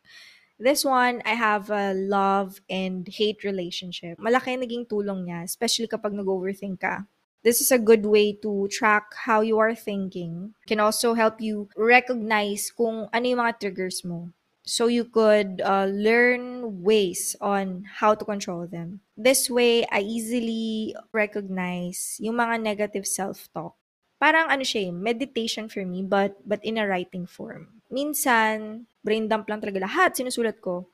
This 0.61 0.85
one, 0.85 1.23
I 1.25 1.37
have 1.37 1.71
a 1.71 1.95
love 1.95 2.61
and 2.69 3.09
hate 3.09 3.45
relationship. 3.45 4.19
Malaki 4.21 4.61
naging 4.61 4.89
tulong 4.89 5.25
niya, 5.29 5.45
especially 5.45 5.89
kapag 5.89 6.13
nag-overthink 6.13 6.81
ka. 6.81 7.09
This 7.41 7.65
is 7.65 7.73
a 7.73 7.81
good 7.81 8.05
way 8.05 8.37
to 8.45 8.69
track 8.69 9.17
how 9.25 9.41
you 9.41 9.57
are 9.57 9.73
thinking. 9.73 10.53
Can 10.69 10.77
also 10.77 11.17
help 11.17 11.41
you 11.41 11.73
recognize 11.73 12.69
kung 12.69 13.09
ano 13.09 13.25
yung 13.25 13.41
mga 13.41 13.57
triggers 13.57 14.05
mo 14.05 14.29
so 14.71 14.87
you 14.87 15.03
could 15.03 15.59
uh, 15.67 15.91
learn 15.91 16.63
ways 16.87 17.35
on 17.43 17.83
how 17.99 18.15
to 18.15 18.23
control 18.23 18.71
them. 18.71 19.03
This 19.19 19.51
way, 19.51 19.83
I 19.91 20.07
easily 20.07 20.95
recognize 21.11 22.23
yung 22.23 22.39
mga 22.39 22.63
negative 22.63 23.03
self-talk. 23.03 23.75
Parang 24.23 24.47
ano 24.47 24.63
siya, 24.63 24.89
eh, 24.89 24.93
meditation 24.95 25.67
for 25.67 25.83
me, 25.83 26.07
but, 26.07 26.39
but 26.47 26.63
in 26.63 26.79
a 26.79 26.87
writing 26.87 27.27
form. 27.27 27.83
Minsan, 27.91 28.87
brain 29.03 29.27
dump 29.27 29.51
lang 29.51 29.59
talaga 29.59 29.83
lahat, 29.83 30.15
sinusulat 30.15 30.63
ko. 30.63 30.87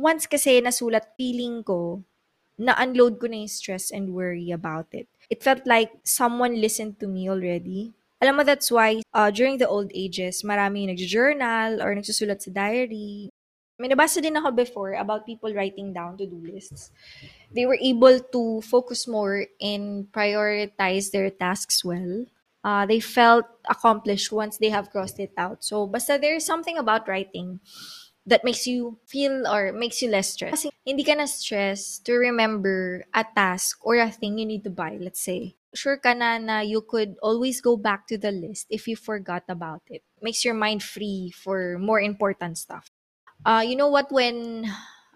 Once 0.00 0.24
kasi 0.24 0.64
nasulat, 0.64 1.12
feeling 1.20 1.60
ko, 1.60 2.00
na-unload 2.56 3.20
ko 3.20 3.28
na 3.28 3.44
yung 3.44 3.52
stress 3.52 3.92
and 3.92 4.16
worry 4.16 4.48
about 4.48 4.88
it. 4.96 5.12
It 5.28 5.44
felt 5.44 5.68
like 5.68 5.92
someone 6.08 6.56
listened 6.56 6.96
to 7.04 7.06
me 7.06 7.28
already 7.28 7.92
alam 8.20 8.36
mo, 8.36 8.42
that's 8.44 8.70
why 8.70 9.00
uh, 9.16 9.30
during 9.32 9.56
the 9.56 9.68
old 9.68 9.90
ages, 9.94 10.44
marami 10.44 10.86
nag-journal 10.86 11.80
or 11.80 11.96
nagsusulat 11.96 12.44
sa 12.44 12.52
diary. 12.52 13.32
May 13.80 13.88
nabasa 13.88 14.20
din 14.20 14.36
ako 14.36 14.52
before 14.52 14.92
about 14.92 15.24
people 15.24 15.48
writing 15.56 15.96
down 15.96 16.20
to-do 16.20 16.36
lists. 16.36 16.92
They 17.48 17.64
were 17.64 17.80
able 17.80 18.20
to 18.20 18.60
focus 18.60 19.08
more 19.08 19.48
and 19.56 20.04
prioritize 20.12 21.10
their 21.10 21.32
tasks 21.32 21.80
well. 21.80 22.28
Uh, 22.60 22.84
they 22.84 23.00
felt 23.00 23.48
accomplished 23.64 24.28
once 24.30 24.60
they 24.60 24.68
have 24.68 24.92
crossed 24.92 25.16
it 25.16 25.32
out. 25.40 25.64
So, 25.64 25.88
basta 25.88 26.20
there's 26.20 26.44
something 26.44 26.76
about 26.76 27.08
writing 27.08 27.64
that 28.28 28.44
makes 28.44 28.68
you 28.68 29.00
feel 29.08 29.48
or 29.48 29.72
makes 29.72 30.04
you 30.04 30.12
less 30.12 30.36
stressed. 30.36 30.60
Kasi 30.60 30.68
hindi 30.84 31.00
ka 31.00 31.16
na 31.16 31.24
stress 31.24 31.96
to 32.04 32.20
remember 32.20 33.08
a 33.16 33.24
task 33.24 33.80
or 33.80 33.96
a 33.96 34.12
thing 34.12 34.36
you 34.36 34.44
need 34.44 34.60
to 34.68 34.70
buy, 34.70 35.00
let's 35.00 35.24
say 35.24 35.56
sure 35.74 35.98
ka 35.98 36.14
na 36.14 36.38
na 36.38 36.60
you 36.60 36.82
could 36.82 37.14
always 37.22 37.60
go 37.60 37.76
back 37.76 38.06
to 38.10 38.18
the 38.18 38.30
list 38.30 38.66
if 38.70 38.88
you 38.88 38.96
forgot 38.96 39.44
about 39.48 39.82
it. 39.88 40.02
Makes 40.22 40.44
your 40.44 40.54
mind 40.54 40.82
free 40.82 41.30
for 41.30 41.78
more 41.78 42.00
important 42.00 42.58
stuff. 42.58 42.90
Uh, 43.44 43.64
you 43.64 43.76
know 43.76 43.88
what, 43.88 44.12
when 44.12 44.68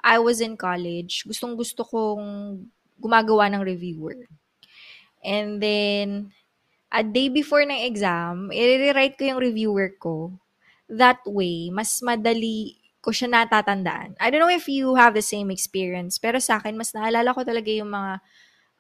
I 0.03 0.19
was 0.19 0.41
in 0.41 0.57
college, 0.57 1.25
gustong 1.29 1.57
gusto 1.57 1.85
kong 1.85 2.67
gumagawa 3.01 3.53
ng 3.53 3.63
reviewer. 3.65 4.29
And 5.25 5.61
then, 5.61 6.33
a 6.93 7.03
day 7.03 7.29
before 7.29 7.65
ng 7.65 7.85
exam, 7.85 8.53
i-rewrite 8.53 9.17
ko 9.19 9.35
yung 9.35 9.41
reviewer 9.41 9.93
ko. 9.97 10.37
That 10.89 11.25
way, 11.25 11.73
mas 11.73 12.01
madali 12.05 12.79
ko 13.05 13.13
siya 13.13 13.29
natatandaan. 13.29 14.17
I 14.21 14.33
don't 14.33 14.41
know 14.41 14.53
if 14.53 14.69
you 14.69 14.97
have 14.97 15.13
the 15.13 15.25
same 15.25 15.53
experience, 15.53 16.17
pero 16.17 16.41
sa 16.41 16.61
akin, 16.61 16.77
mas 16.77 16.93
naalala 16.97 17.37
ko 17.37 17.45
talaga 17.45 17.69
yung 17.69 17.93
mga 17.93 18.21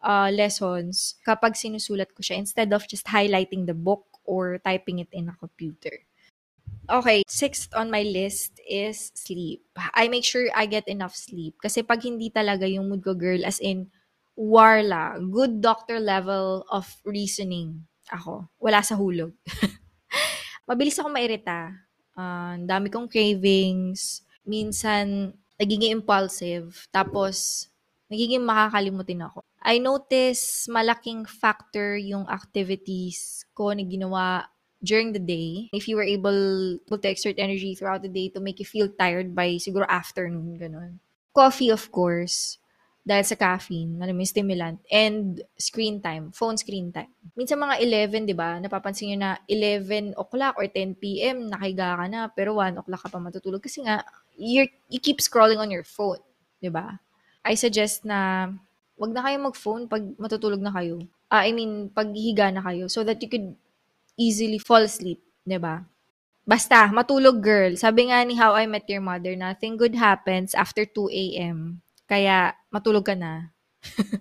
uh, 0.04 0.28
lessons 0.28 1.16
kapag 1.24 1.56
sinusulat 1.56 2.12
ko 2.12 2.20
siya 2.20 2.36
instead 2.36 2.70
of 2.76 2.84
just 2.84 3.08
highlighting 3.08 3.64
the 3.64 3.74
book 3.74 4.04
or 4.28 4.60
typing 4.60 5.00
it 5.00 5.08
in 5.10 5.32
a 5.32 5.36
computer. 5.40 6.04
Okay, 6.84 7.24
sixth 7.24 7.72
on 7.72 7.88
my 7.88 8.04
list 8.04 8.60
is 8.68 9.08
sleep. 9.16 9.64
I 9.96 10.12
make 10.12 10.24
sure 10.24 10.52
I 10.52 10.68
get 10.68 10.84
enough 10.84 11.16
sleep. 11.16 11.56
Kasi 11.56 11.80
pag 11.80 12.04
hindi 12.04 12.28
talaga 12.28 12.68
yung 12.68 12.92
mood 12.92 13.00
ko, 13.00 13.16
girl, 13.16 13.40
as 13.40 13.56
in, 13.56 13.88
warla, 14.36 15.16
good 15.32 15.64
doctor 15.64 15.96
level 15.96 16.68
of 16.68 16.84
reasoning 17.08 17.88
ako. 18.12 18.52
Wala 18.60 18.84
sa 18.84 19.00
hulog. 19.00 19.32
Mabilis 20.68 21.00
ako 21.00 21.08
mairita. 21.08 21.72
Uh, 22.12 22.60
dami 22.68 22.92
kong 22.92 23.08
cravings. 23.08 24.20
Minsan, 24.44 25.32
nagiging 25.56 25.96
impulsive. 25.96 26.84
Tapos, 26.92 27.68
nagiging 28.12 28.44
makakalimutin 28.44 29.24
ako. 29.24 29.40
I 29.64 29.80
notice 29.80 30.68
malaking 30.68 31.24
factor 31.24 31.96
yung 31.96 32.28
activities 32.28 33.48
ko 33.56 33.72
na 33.72 33.80
ginawa 33.80 34.44
during 34.84 35.16
the 35.16 35.24
day. 35.24 35.72
If 35.72 35.88
you 35.88 35.96
were 35.96 36.04
able 36.04 36.76
to 36.84 37.08
exert 37.08 37.40
energy 37.40 37.72
throughout 37.72 38.04
the 38.04 38.12
day 38.12 38.28
to 38.36 38.44
make 38.44 38.60
you 38.60 38.68
feel 38.68 38.92
tired 38.92 39.32
by 39.32 39.56
siguro 39.56 39.88
afternoon, 39.88 40.60
ganun. 40.60 41.00
Coffee, 41.32 41.72
of 41.72 41.88
course, 41.88 42.60
dahil 43.04 43.24
sa 43.24 43.36
caffeine, 43.36 44.00
ano 44.00 44.12
may 44.12 44.28
stimulant, 44.28 44.80
and 44.92 45.44
screen 45.56 46.00
time, 46.00 46.32
phone 46.32 46.56
screen 46.56 46.92
time. 46.92 47.12
Minsan 47.36 47.60
mga 47.60 47.80
11, 47.80 48.28
di 48.28 48.36
ba, 48.36 48.60
napapansin 48.60 49.12
nyo 49.12 49.18
na 49.20 49.32
11 49.48 50.16
o'clock 50.16 50.56
or 50.60 50.68
10 50.68 50.96
p.m., 51.00 51.48
nakahiga 51.48 52.00
ka 52.00 52.06
na, 52.08 52.28
pero 52.32 52.56
1 52.56 52.80
o'clock 52.80 53.02
ka 53.04 53.12
pa 53.12 53.20
matutulog 53.20 53.60
kasi 53.60 53.84
nga, 53.84 54.04
you 54.36 54.64
you 54.88 55.00
keep 55.00 55.20
scrolling 55.20 55.60
on 55.60 55.72
your 55.72 55.84
phone, 55.84 56.20
di 56.60 56.72
ba? 56.72 57.00
I 57.44 57.56
suggest 57.56 58.08
na 58.08 58.48
wag 58.94 59.12
na 59.12 59.22
kayo 59.22 59.36
mag-phone 59.42 59.84
pag 59.90 60.02
matutulog 60.16 60.62
na 60.62 60.70
kayo. 60.70 61.02
Uh, 61.30 61.42
I 61.42 61.50
mean, 61.50 61.90
pag 61.90 62.14
higa 62.14 62.50
na 62.54 62.62
kayo 62.62 62.86
so 62.86 63.02
that 63.02 63.18
you 63.18 63.28
could 63.28 63.54
easily 64.14 64.58
fall 64.62 64.82
asleep, 64.86 65.18
'di 65.42 65.58
ba? 65.58 65.82
Basta, 66.44 66.92
matulog 66.92 67.40
girl. 67.40 67.72
Sabi 67.72 68.12
nga 68.12 68.20
ni 68.20 68.36
How 68.36 68.52
I 68.52 68.68
Met 68.68 68.84
Your 68.92 69.00
Mother, 69.00 69.32
nothing 69.32 69.80
good 69.80 69.96
happens 69.96 70.52
after 70.52 70.84
2 70.84 71.08
a.m. 71.08 71.80
Kaya, 72.04 72.52
matulog 72.68 73.08
ka 73.08 73.16
na. 73.16 73.48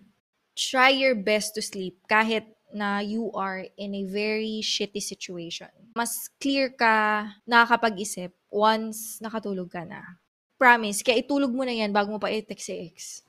Try 0.55 0.95
your 0.95 1.19
best 1.19 1.51
to 1.59 1.61
sleep 1.61 1.99
kahit 2.07 2.47
na 2.71 3.03
you 3.03 3.27
are 3.35 3.67
in 3.75 3.91
a 3.91 4.07
very 4.07 4.63
shitty 4.63 5.03
situation. 5.03 5.69
Mas 5.99 6.31
clear 6.39 6.71
ka 6.71 7.27
nakakapag-isip 7.43 8.31
once 8.47 9.19
nakatulog 9.19 9.67
ka 9.67 9.83
na. 9.83 10.23
Promise, 10.55 11.03
kaya 11.03 11.19
itulog 11.19 11.51
mo 11.51 11.67
na 11.67 11.75
yan 11.75 11.91
bago 11.91 12.07
mo 12.07 12.23
pa 12.23 12.31
i-text 12.31 12.71
si 12.71 12.75
ex. 12.87 13.19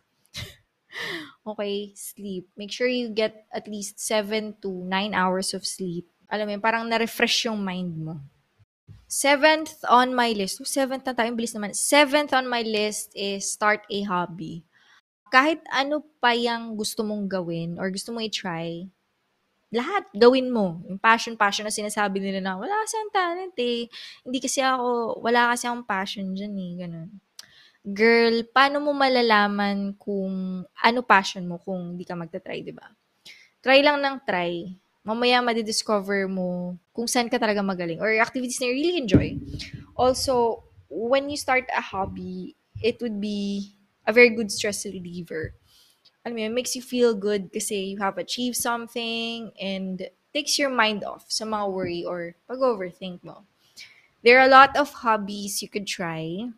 Okay, 1.47 1.93
sleep. 1.95 2.49
Make 2.57 2.73
sure 2.73 2.89
you 2.89 3.11
get 3.11 3.47
at 3.53 3.69
least 3.69 4.01
7 4.01 4.61
to 4.63 4.71
9 4.87 5.15
hours 5.15 5.55
of 5.55 5.67
sleep. 5.67 6.09
Alam 6.29 6.51
mo 6.51 6.59
parang 6.59 6.89
na-refresh 6.89 7.47
yung 7.47 7.61
mind 7.63 7.95
mo. 7.95 8.19
Seventh 9.05 9.87
on 9.87 10.11
my 10.11 10.35
list. 10.35 10.59
Oh, 10.59 10.67
seventh 10.67 11.07
na 11.07 11.15
tayo, 11.15 11.31
bilis 11.37 11.55
naman. 11.55 11.71
Seventh 11.77 12.35
on 12.35 12.51
my 12.51 12.67
list 12.67 13.15
is 13.15 13.47
start 13.47 13.87
a 13.87 14.03
hobby. 14.03 14.67
Kahit 15.31 15.63
ano 15.71 16.03
pa 16.19 16.35
yung 16.35 16.75
gusto 16.75 17.07
mong 17.07 17.31
gawin 17.31 17.79
or 17.79 17.91
gusto 17.95 18.11
mong 18.11 18.27
i-try, 18.27 18.91
lahat, 19.75 20.07
gawin 20.15 20.51
mo. 20.55 20.79
Yung 20.87 21.03
passion, 21.03 21.35
passion 21.35 21.67
na 21.67 21.75
sinasabi 21.75 22.23
nila 22.23 22.39
na, 22.39 22.55
wala 22.55 22.75
kasi 22.87 22.95
ang 22.95 23.11
talent 23.11 23.57
eh. 23.59 23.91
Hindi 24.23 24.39
kasi 24.39 24.63
ako, 24.63 25.19
wala 25.19 25.51
kasi 25.51 25.67
akong 25.67 25.87
passion 25.87 26.31
dyan 26.31 26.55
eh, 26.55 26.73
ganun. 26.87 27.11
Girl, 27.85 28.41
paano 28.49 28.81
mo 28.81 28.97
malalaman 28.97 29.93
kung 30.01 30.65
ano 30.65 30.99
passion 31.05 31.45
mo 31.45 31.61
kung 31.61 32.01
di 32.01 32.09
ka 32.09 32.17
magta-try, 32.17 32.65
di 32.65 32.73
ba? 32.73 32.89
Try 33.61 33.85
lang 33.85 34.01
ng 34.01 34.25
try. 34.25 34.73
Mamaya 35.05 35.45
madidiscover 35.45 36.25
mo 36.25 36.81
kung 36.97 37.05
saan 37.05 37.29
ka 37.29 37.37
talaga 37.37 37.61
magaling 37.61 38.01
or 38.01 38.09
activities 38.17 38.57
na 38.57 38.73
you 38.73 38.81
really 38.81 38.97
enjoy. 38.97 39.37
Also, 40.01 40.65
when 40.89 41.29
you 41.29 41.37
start 41.37 41.69
a 41.77 41.85
hobby, 41.85 42.57
it 42.81 42.97
would 43.05 43.21
be 43.21 43.77
a 44.09 44.17
very 44.17 44.33
good 44.33 44.49
stress 44.49 44.89
reliever. 44.89 45.53
I 46.25 46.33
mean, 46.33 46.49
it 46.49 46.57
makes 46.57 46.73
you 46.73 46.81
feel 46.81 47.13
good 47.13 47.53
kasi 47.53 47.93
you 47.93 48.01
have 48.01 48.17
achieved 48.17 48.57
something 48.57 49.53
and 49.61 50.09
takes 50.33 50.57
your 50.57 50.73
mind 50.73 51.05
off 51.05 51.29
sa 51.29 51.45
mga 51.45 51.69
worry 51.69 52.01
or 52.01 52.33
pag-overthink 52.49 53.21
mo. 53.21 53.45
There 54.25 54.41
are 54.41 54.49
a 54.49 54.53
lot 54.53 54.73
of 54.77 55.05
hobbies 55.05 55.61
you 55.61 55.69
could 55.69 55.85
try 55.85 56.49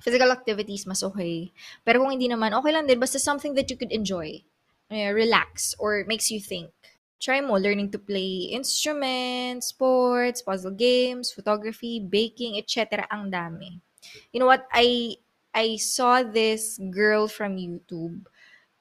physical 0.00 0.30
activities 0.32 0.86
mas 0.86 1.02
okay. 1.02 1.52
Pero 1.84 2.02
kung 2.02 2.12
hindi 2.12 2.28
naman, 2.28 2.52
okay 2.56 2.72
lang 2.72 2.86
din. 2.86 3.00
Basta 3.00 3.18
something 3.18 3.56
that 3.56 3.68
you 3.70 3.76
could 3.76 3.92
enjoy. 3.92 4.42
Relax 4.90 5.74
or 5.82 6.06
makes 6.06 6.30
you 6.30 6.38
think. 6.38 6.70
Try 7.18 7.40
mo 7.40 7.56
learning 7.56 7.90
to 7.96 7.98
play 7.98 8.52
instruments, 8.52 9.72
sports, 9.72 10.44
puzzle 10.44 10.76
games, 10.76 11.32
photography, 11.32 11.98
baking, 11.98 12.60
etc. 12.60 13.08
Ang 13.08 13.32
dami. 13.32 13.80
You 14.30 14.38
know 14.38 14.46
what? 14.46 14.68
I 14.70 15.16
I 15.56 15.80
saw 15.80 16.22
this 16.22 16.76
girl 16.92 17.26
from 17.26 17.56
YouTube. 17.56 18.28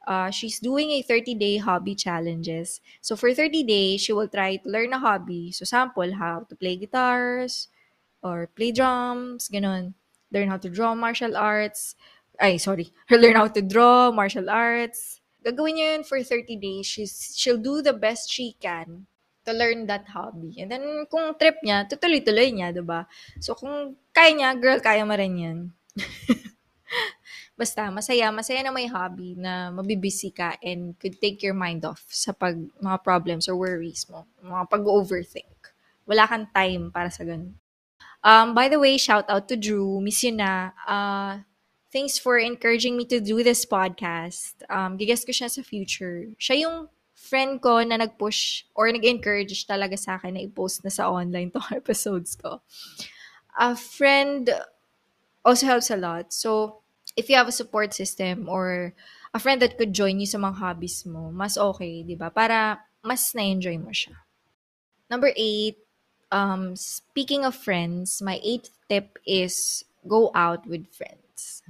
Uh, 0.05 0.29
she's 0.29 0.61
doing 0.61 0.93
a 0.93 1.01
30-day 1.01 1.57
hobby 1.57 1.97
challenges. 1.97 2.77
So 3.01 3.17
for 3.17 3.33
30 3.33 3.65
days, 3.65 4.05
she 4.05 4.13
will 4.13 4.29
try 4.29 4.61
to 4.61 4.67
learn 4.69 4.93
a 4.93 5.01
hobby. 5.01 5.49
So 5.49 5.65
sample, 5.65 6.13
how 6.13 6.45
to 6.45 6.53
play 6.53 6.77
guitars 6.77 7.73
or 8.21 8.45
play 8.53 8.69
drums, 8.69 9.49
ganun 9.49 9.97
learn 10.31 10.49
how 10.49 10.57
to 10.57 10.69
draw 10.69 10.95
martial 10.95 11.35
arts. 11.37 11.95
Ay, 12.39 12.57
sorry. 12.57 12.91
Learn 13.11 13.39
how 13.39 13.47
to 13.47 13.61
draw 13.63 14.11
martial 14.11 14.49
arts. 14.51 15.23
Gagawin 15.39 15.79
niya 15.79 15.87
yun 15.95 16.03
for 16.03 16.19
30 16.19 16.57
days. 16.59 16.83
She's, 16.83 17.31
she'll 17.37 17.61
do 17.61 17.79
the 17.79 17.93
best 17.93 18.27
she 18.27 18.57
can 18.59 19.07
to 19.45 19.53
learn 19.53 19.85
that 19.85 20.09
hobby. 20.09 20.57
And 20.57 20.73
then, 20.73 21.05
kung 21.07 21.37
trip 21.37 21.61
niya, 21.61 21.85
tutuloy-tuloy 21.85 22.49
niya, 22.49 22.73
diba? 22.73 23.05
So, 23.39 23.53
kung 23.53 23.95
kaya 24.11 24.33
niya, 24.33 24.49
girl, 24.57 24.81
kaya 24.81 25.05
mo 25.05 25.13
rin 25.13 25.37
yan. 25.37 25.59
Basta, 27.59 27.87
masaya. 27.87 28.33
Masaya 28.35 28.65
na 28.65 28.73
may 28.73 28.89
hobby 28.89 29.37
na 29.39 29.71
mabibisi 29.71 30.33
ka 30.33 30.59
and 30.59 30.97
could 30.99 31.15
take 31.21 31.39
your 31.39 31.55
mind 31.55 31.85
off 31.87 32.03
sa 32.11 32.35
pag, 32.35 32.59
mga 32.83 32.99
problems 32.99 33.47
or 33.47 33.55
worries 33.55 34.09
mo. 34.11 34.27
Mga 34.43 34.65
pag-overthink. 34.67 35.55
Wala 36.03 36.27
kang 36.27 36.49
time 36.51 36.91
para 36.91 37.07
sa 37.07 37.23
ganun. 37.23 37.55
Um, 38.25 38.57
by 38.57 38.73
the 38.73 38.81
way, 38.81 38.97
shout 38.97 39.29
out 39.29 39.47
to 39.49 39.55
Drew. 39.55 40.01
Miss 40.01 40.25
you 40.25 40.33
na. 40.33 40.73
Uh, 40.89 41.45
thanks 41.93 42.17
for 42.17 42.41
encouraging 42.41 42.97
me 42.97 43.05
to 43.05 43.21
do 43.21 43.45
this 43.45 43.69
podcast. 43.69 44.65
Um, 44.65 44.97
gigas 44.97 45.21
ko 45.21 45.29
siya 45.29 45.45
sa 45.45 45.61
future. 45.61 46.33
Siya 46.41 46.65
yung 46.65 46.89
friend 47.13 47.61
ko 47.61 47.85
na 47.85 48.01
nag-push 48.01 48.65
or 48.73 48.89
nag-encourage 48.89 49.53
talaga 49.69 49.93
sa 49.93 50.17
akin 50.17 50.33
na 50.33 50.41
i-post 50.41 50.81
na 50.81 50.89
sa 50.89 51.05
online 51.05 51.51
tong 51.53 51.69
episodes 51.69 52.33
ko. 52.33 52.65
A 53.61 53.77
friend 53.77 54.49
also 55.45 55.69
helps 55.69 55.93
a 55.93 55.95
lot. 56.01 56.33
So, 56.33 56.81
if 57.13 57.29
you 57.29 57.37
have 57.37 57.47
a 57.47 57.53
support 57.53 57.93
system 57.93 58.49
or 58.49 58.97
a 59.37 59.39
friend 59.39 59.61
that 59.61 59.77
could 59.77 59.93
join 59.93 60.17
you 60.17 60.25
sa 60.25 60.41
mga 60.41 60.57
hobbies 60.57 61.05
mo, 61.05 61.29
mas 61.29 61.61
okay, 61.61 62.01
di 62.01 62.17
ba? 62.17 62.33
Para 62.33 62.81
mas 63.05 63.37
na-enjoy 63.37 63.77
mo 63.77 63.93
siya. 63.93 64.17
Number 65.13 65.29
eight, 65.37 65.84
um, 66.31 66.75
speaking 66.75 67.45
of 67.45 67.55
friends, 67.55 68.21
my 68.21 68.39
eighth 68.43 68.71
tip 68.89 69.19
is 69.25 69.85
go 70.07 70.31
out 70.33 70.65
with 70.67 70.87
friends. 70.93 71.63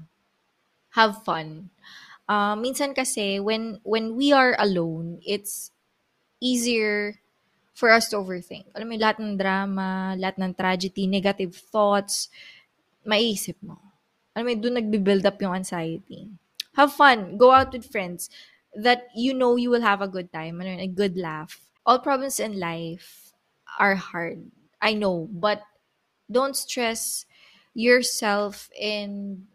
Have 0.92 1.24
fun. 1.24 1.70
Uh, 2.28 2.56
minsan 2.56 2.96
kasi, 2.96 3.40
when, 3.40 3.80
when 3.84 4.16
we 4.16 4.32
are 4.32 4.56
alone, 4.58 5.20
it's 5.26 5.72
easier 6.42 7.20
for 7.74 7.92
us 7.92 8.10
to 8.10 8.18
overthink. 8.18 8.66
Alam 8.74 8.90
mo, 8.90 8.96
lahat 8.96 9.20
ng 9.20 9.36
drama, 9.38 10.16
lahat 10.16 10.40
ng 10.40 10.54
tragedy, 10.56 11.06
negative 11.08 11.54
thoughts, 11.54 12.32
maiisip 13.06 13.60
mo. 13.62 13.78
Alam 14.34 14.48
mo, 14.48 14.52
doon 14.56 14.80
nagbe-build 14.80 15.26
up 15.28 15.40
yung 15.44 15.56
anxiety. 15.56 16.32
Have 16.76 16.96
fun. 16.96 17.38
Go 17.38 17.52
out 17.52 17.72
with 17.72 17.88
friends 17.88 18.32
that 18.76 19.08
you 19.16 19.32
know 19.32 19.56
you 19.56 19.70
will 19.70 19.84
have 19.84 20.02
a 20.02 20.12
good 20.12 20.32
time, 20.32 20.60
a 20.60 20.88
good 20.88 21.16
laugh. 21.16 21.64
All 21.86 22.00
problems 22.00 22.40
in 22.40 22.60
life 22.60 23.25
are 23.80 23.96
hard. 23.96 24.52
I 24.82 24.94
know, 24.94 25.30
but 25.32 25.62
don't 26.32 26.56
stress 26.56 27.26
yourself 27.74 28.70
and 28.80 29.48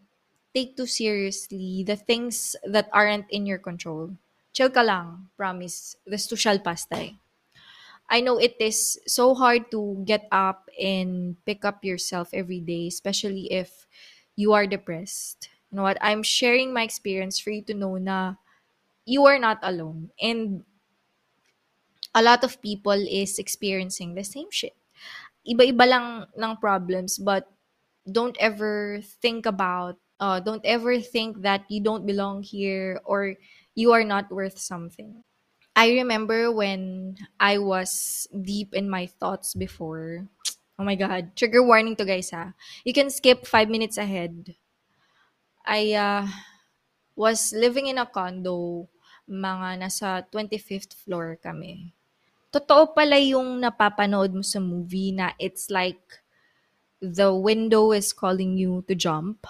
take 0.54 0.76
too 0.76 0.86
seriously 0.86 1.84
the 1.86 1.96
things 1.96 2.56
that 2.64 2.88
aren't 2.92 3.30
in 3.30 3.46
your 3.46 3.58
control. 3.58 4.16
Chill 4.52 4.70
ka 4.70 4.82
lang, 4.82 5.30
promise. 5.36 5.96
This 6.06 6.26
too 6.26 6.36
shall 6.36 6.58
pass 6.58 6.86
tayo. 6.86 7.14
Eh. 7.14 7.14
I 8.10 8.20
know 8.20 8.38
it 8.38 8.56
is 8.58 8.98
so 9.06 9.34
hard 9.34 9.70
to 9.70 10.02
get 10.04 10.26
up 10.32 10.68
and 10.74 11.36
pick 11.46 11.64
up 11.64 11.84
yourself 11.84 12.34
every 12.34 12.58
day, 12.58 12.88
especially 12.88 13.46
if 13.52 13.86
you 14.34 14.52
are 14.52 14.66
depressed. 14.66 15.48
You 15.70 15.76
know 15.78 15.86
what? 15.86 15.98
I'm 16.02 16.24
sharing 16.24 16.74
my 16.74 16.82
experience 16.82 17.38
for 17.38 17.50
you 17.50 17.62
to 17.70 17.74
know 17.74 17.96
na 17.96 18.34
you 19.06 19.26
are 19.26 19.38
not 19.38 19.58
alone. 19.62 20.10
And 20.20 20.64
a 22.14 22.22
lot 22.22 22.42
of 22.42 22.60
people 22.62 22.96
is 22.96 23.38
experiencing 23.38 24.14
the 24.14 24.24
same 24.24 24.50
shit. 24.50 24.74
Iba-iba 25.46 25.84
lang 25.88 26.06
ng 26.36 26.56
problems, 26.58 27.18
but 27.18 27.48
don't 28.04 28.36
ever 28.38 29.00
think 29.22 29.46
about, 29.46 29.96
uh, 30.18 30.40
don't 30.40 30.64
ever 30.64 31.00
think 31.00 31.42
that 31.42 31.64
you 31.68 31.80
don't 31.82 32.06
belong 32.06 32.42
here 32.42 33.00
or 33.04 33.36
you 33.74 33.92
are 33.92 34.04
not 34.04 34.30
worth 34.30 34.58
something. 34.58 35.22
I 35.76 36.02
remember 36.02 36.52
when 36.52 37.16
I 37.38 37.58
was 37.58 38.26
deep 38.34 38.74
in 38.74 38.90
my 38.90 39.06
thoughts 39.06 39.54
before. 39.54 40.26
Oh 40.80 40.88
my 40.88 40.96
God. 40.96 41.36
Trigger 41.36 41.60
warning 41.60 41.92
to 42.00 42.08
guys 42.08 42.32
ha. 42.32 42.56
You 42.88 42.96
can 42.96 43.12
skip 43.12 43.44
five 43.44 43.68
minutes 43.68 44.00
ahead. 44.00 44.56
I 45.60 45.92
uh, 45.92 46.24
was 47.12 47.52
living 47.52 47.84
in 47.92 48.00
a 48.00 48.08
condo. 48.08 48.88
Mga 49.28 49.76
nasa 49.76 50.24
25th 50.32 50.96
floor 51.04 51.36
kami 51.36 51.92
totoo 52.50 52.90
pala 52.94 53.16
yung 53.18 53.62
napapanood 53.62 54.34
mo 54.34 54.42
sa 54.42 54.58
movie 54.58 55.14
na 55.14 55.32
it's 55.38 55.70
like 55.70 56.02
the 57.00 57.32
window 57.32 57.94
is 57.94 58.12
calling 58.12 58.58
you 58.58 58.84
to 58.86 58.94
jump. 58.94 59.46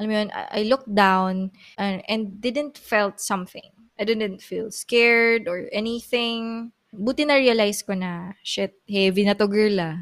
Alam 0.00 0.08
mo 0.08 0.14
yun, 0.16 0.30
I 0.32 0.64
looked 0.64 0.88
down 0.88 1.52
and, 1.76 2.00
and 2.08 2.40
didn't 2.40 2.80
felt 2.80 3.20
something. 3.20 3.68
I 4.00 4.08
didn't 4.08 4.40
feel 4.40 4.72
scared 4.72 5.44
or 5.44 5.68
anything. 5.76 6.72
Buti 6.88 7.28
na-realize 7.28 7.84
ko 7.84 7.92
na, 7.92 8.32
shit, 8.40 8.80
heavy 8.88 9.28
na 9.28 9.36
to 9.36 9.44
girl 9.44 9.76
ah. 9.76 10.00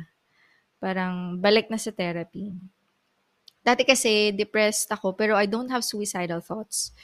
Parang 0.78 1.42
balik 1.42 1.66
na 1.66 1.82
sa 1.82 1.90
therapy. 1.90 2.54
Dati 3.66 3.82
kasi 3.82 4.30
depressed 4.30 4.87
ako 4.94 5.18
pero 5.18 5.34
I 5.34 5.50
don't 5.50 5.68
have 5.68 5.82
suicidal 5.82 6.40
thoughts. 6.40 6.94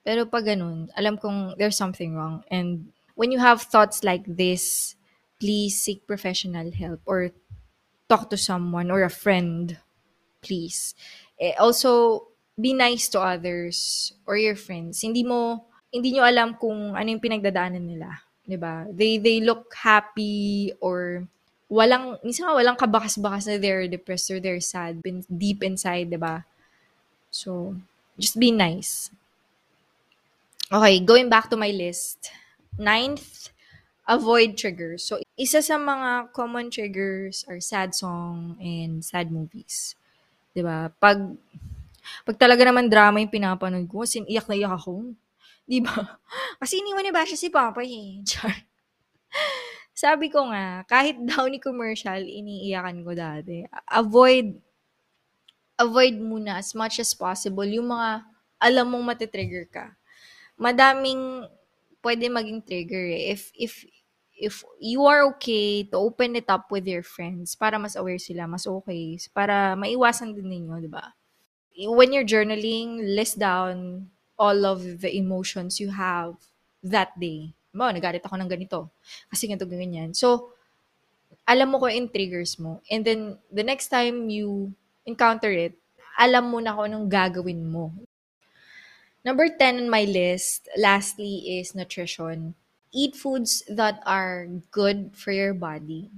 Pero 0.00 0.24
pag 0.24 0.48
ganun, 0.48 0.88
alam 0.96 1.20
kong 1.20 1.60
there's 1.60 1.76
something 1.76 2.16
wrong 2.16 2.40
and 2.48 2.88
when 3.16 3.32
you 3.32 3.40
have 3.40 3.62
thoughts 3.62 4.04
like 4.04 4.22
this, 4.24 4.94
please 5.40 5.80
seek 5.80 6.06
professional 6.06 6.70
help 6.70 7.00
or 7.04 7.32
talk 8.08 8.30
to 8.30 8.38
someone 8.38 8.90
or 8.90 9.02
a 9.02 9.10
friend, 9.10 9.76
please. 10.40 10.94
Eh, 11.40 11.52
also, 11.58 12.28
be 12.54 12.72
nice 12.72 13.08
to 13.10 13.20
others 13.20 14.12
or 14.24 14.36
your 14.36 14.54
friends. 14.56 15.02
Hindi 15.02 15.24
mo, 15.24 15.66
hindi 15.92 16.14
nyo 16.14 16.24
alam 16.24 16.54
kung 16.56 16.94
ano 16.94 17.08
yung 17.10 17.20
pinagdadaanan 17.20 17.82
nila. 17.82 18.24
'di 18.46 18.56
ba? 18.56 18.86
They 18.88 19.18
they 19.18 19.42
look 19.42 19.74
happy 19.74 20.72
or 20.78 21.26
walang 21.66 22.22
minsan 22.22 22.46
walang 22.46 22.78
kabakas-bakas 22.78 23.50
na 23.50 23.58
they're 23.58 23.90
depressed 23.90 24.30
or 24.30 24.38
they're 24.38 24.62
sad 24.62 25.02
deep 25.26 25.66
inside, 25.66 26.08
'di 26.08 26.18
ba? 26.22 26.46
So, 27.34 27.74
just 28.16 28.38
be 28.38 28.54
nice. 28.54 29.10
Okay, 30.70 31.02
going 31.02 31.28
back 31.28 31.50
to 31.50 31.58
my 31.58 31.74
list. 31.74 32.30
Ninth, 32.78 33.50
avoid 34.08 34.56
triggers. 34.58 35.04
So, 35.06 35.20
isa 35.38 35.62
sa 35.62 35.76
mga 35.78 36.32
common 36.34 36.70
triggers 36.70 37.44
are 37.48 37.60
sad 37.62 37.94
song 37.94 38.58
and 38.60 39.04
sad 39.04 39.30
movies. 39.32 39.96
'Di 40.54 40.62
ba? 40.64 40.90
Pag 41.00 41.18
pag 42.26 42.36
talaga 42.38 42.62
naman 42.66 42.90
drama 42.92 43.22
yung 43.22 43.32
pinapanood 43.32 43.86
ko, 43.88 44.04
sin 44.04 44.26
iyak 44.28 44.46
na 44.50 44.56
iyak 44.58 44.74
ako. 44.76 45.14
'Di 45.68 45.80
ba? 45.84 46.18
Kasi 46.60 46.80
iniwan 46.82 47.04
ni 47.06 47.12
Basha 47.14 47.36
si 47.38 47.48
Papa 47.52 47.82
eh. 47.84 48.20
Char. 48.28 48.54
Sabi 49.96 50.28
ko 50.28 50.44
nga, 50.52 50.84
kahit 50.84 51.16
daw 51.24 51.48
ni 51.48 51.56
commercial, 51.56 52.20
iniiyakan 52.20 53.00
ko 53.00 53.12
dati. 53.16 53.64
Avoid 53.88 54.60
avoid 55.76 56.16
muna 56.16 56.56
as 56.56 56.72
much 56.72 56.96
as 57.04 57.12
possible 57.12 57.64
yung 57.68 57.92
mga 57.92 58.24
alam 58.56 58.86
mong 58.88 59.04
matitrigger 59.12 59.68
ka. 59.68 59.92
Madaming 60.56 61.44
pwede 62.06 62.30
maging 62.30 62.62
trigger 62.62 63.10
eh. 63.10 63.34
If, 63.34 63.50
if, 63.58 63.82
if 64.38 64.62
you 64.78 65.02
are 65.10 65.26
okay 65.34 65.82
to 65.90 65.98
open 65.98 66.38
it 66.38 66.46
up 66.46 66.70
with 66.70 66.86
your 66.86 67.02
friends 67.02 67.58
para 67.58 67.74
mas 67.82 67.98
aware 67.98 68.22
sila, 68.22 68.46
mas 68.46 68.62
okay, 68.62 69.18
para 69.34 69.74
maiwasan 69.74 70.38
din 70.38 70.46
ninyo, 70.46 70.78
di 70.78 70.86
ba? 70.86 71.10
When 71.74 72.14
you're 72.14 72.28
journaling, 72.28 73.02
list 73.18 73.42
down 73.42 74.06
all 74.38 74.64
of 74.64 75.02
the 75.02 75.10
emotions 75.10 75.82
you 75.82 75.90
have 75.90 76.38
that 76.84 77.16
day. 77.18 77.52
Mo, 77.76 77.90
nagalit 77.92 78.24
ako 78.24 78.38
ng 78.40 78.48
ganito. 78.48 78.94
Kasi 79.28 79.50
ganito, 79.50 79.68
ganyan. 79.68 80.16
So, 80.16 80.56
alam 81.44 81.68
mo 81.72 81.82
kung 81.82 81.92
yung 81.92 82.08
triggers 82.08 82.56
mo. 82.56 82.80
And 82.88 83.04
then, 83.04 83.36
the 83.52 83.64
next 83.64 83.92
time 83.92 84.32
you 84.32 84.72
encounter 85.04 85.52
it, 85.52 85.76
alam 86.16 86.48
mo 86.48 86.64
na 86.64 86.72
kung 86.72 86.88
anong 86.88 87.08
gagawin 87.12 87.60
mo. 87.68 87.92
Number 89.26 89.50
10 89.50 89.82
on 89.82 89.90
my 89.90 90.06
list, 90.06 90.70
lastly, 90.78 91.58
is 91.58 91.74
nutrition. 91.74 92.54
Eat 92.94 93.18
foods 93.18 93.66
that 93.66 93.98
are 94.06 94.46
good 94.70 95.10
for 95.18 95.34
your 95.34 95.50
body. 95.50 96.14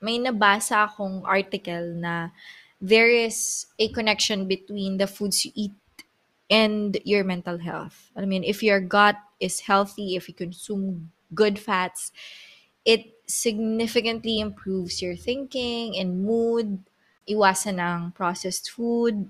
May 0.00 0.16
nabasa 0.16 0.88
akong 0.88 1.28
article 1.28 1.92
na 1.92 2.32
there 2.80 3.12
is 3.12 3.68
a 3.76 3.92
connection 3.92 4.48
between 4.48 4.96
the 4.96 5.04
foods 5.04 5.44
you 5.44 5.52
eat 5.52 5.76
and 6.48 6.96
your 7.04 7.20
mental 7.20 7.60
health. 7.60 8.08
I 8.16 8.24
mean, 8.24 8.40
if 8.48 8.64
your 8.64 8.80
gut 8.80 9.20
is 9.36 9.68
healthy, 9.68 10.16
if 10.16 10.24
you 10.24 10.32
consume 10.32 11.12
good 11.36 11.60
fats, 11.60 12.16
it 12.80 13.12
significantly 13.28 14.40
improves 14.40 15.04
your 15.04 15.20
thinking 15.20 16.00
and 16.00 16.24
mood. 16.24 16.80
Iwasan 17.28 17.76
ng 17.76 18.16
processed 18.16 18.72
food, 18.72 19.28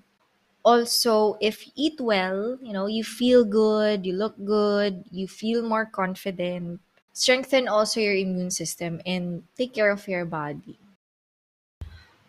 also 0.64 1.37
if 1.40 1.66
you 1.66 1.73
eat 1.77 1.99
well 2.01 2.59
you 2.62 2.73
know 2.73 2.87
you 2.87 3.05
feel 3.05 3.44
good 3.44 4.05
you 4.05 4.12
look 4.12 4.35
good 4.44 5.05
you 5.11 5.27
feel 5.27 5.62
more 5.62 5.87
confident 5.87 6.81
strengthen 7.18 7.66
also 7.66 7.99
your 7.99 8.14
immune 8.14 8.51
system 8.51 9.03
and 9.03 9.42
take 9.59 9.75
care 9.75 9.90
of 9.90 10.07
your 10.07 10.23
body. 10.23 10.79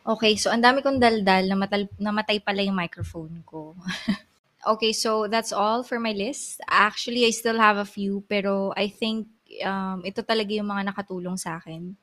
Okay 0.02 0.34
so 0.34 0.50
ang 0.50 0.65
dami 0.65 0.82
kong 0.82 0.98
daldal 0.98 1.46
namatay, 1.46 1.86
namatay 2.02 2.42
pala 2.42 2.65
yung 2.65 2.78
microphone 2.78 3.46
ko. 3.46 3.78
Okay 4.60 4.92
so 4.92 5.24
that's 5.32 5.56
all 5.56 5.88
for 5.88 6.04
my 6.04 6.12
list. 6.12 6.60
Actually 6.68 7.24
I 7.24 7.32
still 7.32 7.56
have 7.56 7.80
a 7.80 7.88
few 7.88 8.28
pero 8.28 8.76
I 8.76 8.92
think 8.92 9.32
um, 9.63 10.04
ito 10.04 10.20
talaga 10.20 10.52
yung 10.52 10.68
mga 10.68 10.92
nakatulong 10.92 11.39
sa 11.39 11.63
akin. 11.63 11.96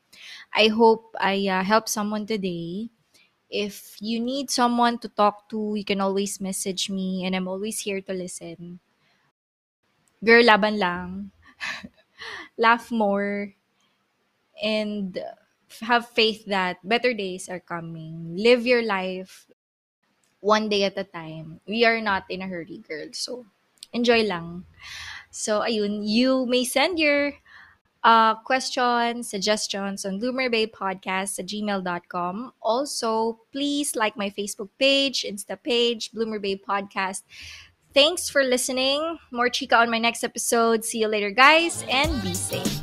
I 0.56 0.72
hope 0.72 1.12
I 1.20 1.52
uh, 1.52 1.60
help 1.60 1.84
someone 1.84 2.24
today 2.24 2.88
if 3.56 3.96
you 4.04 4.20
need 4.20 4.52
someone 4.52 5.00
to 5.00 5.08
talk 5.08 5.48
to, 5.48 5.72
you 5.72 5.84
can 5.84 6.04
always 6.04 6.40
message 6.40 6.90
me 6.92 7.24
and 7.24 7.34
I'm 7.34 7.48
always 7.48 7.80
here 7.80 8.04
to 8.04 8.12
listen. 8.12 8.80
Girl, 10.20 10.44
laban 10.44 10.78
lang. 10.78 11.30
Laugh 12.58 12.92
more. 12.92 13.56
And 14.62 15.16
have 15.80 16.08
faith 16.12 16.44
that 16.46 16.84
better 16.84 17.16
days 17.16 17.48
are 17.48 17.60
coming. 17.60 18.36
Live 18.36 18.66
your 18.66 18.84
life 18.84 19.48
one 20.40 20.68
day 20.68 20.84
at 20.84 21.00
a 21.00 21.04
time. 21.04 21.60
We 21.66 21.84
are 21.84 22.00
not 22.00 22.28
in 22.28 22.42
a 22.42 22.48
hurry, 22.48 22.84
girl. 22.84 23.08
So, 23.12 23.46
enjoy 23.92 24.24
lang. 24.28 24.64
So, 25.30 25.60
ayun, 25.60 26.04
you 26.04 26.44
may 26.46 26.64
send 26.64 26.98
your 26.98 27.32
uh, 28.06 28.36
questions, 28.36 29.28
suggestions 29.28 30.04
on 30.06 30.20
bloomerbabe.podcast 30.20 31.40
at 31.40 31.46
gmail.com. 31.46 32.52
Also, 32.62 33.40
please 33.50 33.96
like 33.96 34.16
my 34.16 34.30
Facebook 34.30 34.68
page, 34.78 35.26
Insta 35.28 35.60
page, 35.60 36.12
Bloomer 36.12 36.38
Bay 36.38 36.56
Podcast. 36.56 37.22
Thanks 37.92 38.30
for 38.30 38.44
listening. 38.44 39.18
More 39.32 39.48
chica 39.48 39.76
on 39.76 39.90
my 39.90 39.98
next 39.98 40.22
episode. 40.22 40.84
See 40.84 41.00
you 41.00 41.08
later, 41.08 41.30
guys, 41.30 41.84
and 41.90 42.22
be 42.22 42.32
safe. 42.32 42.75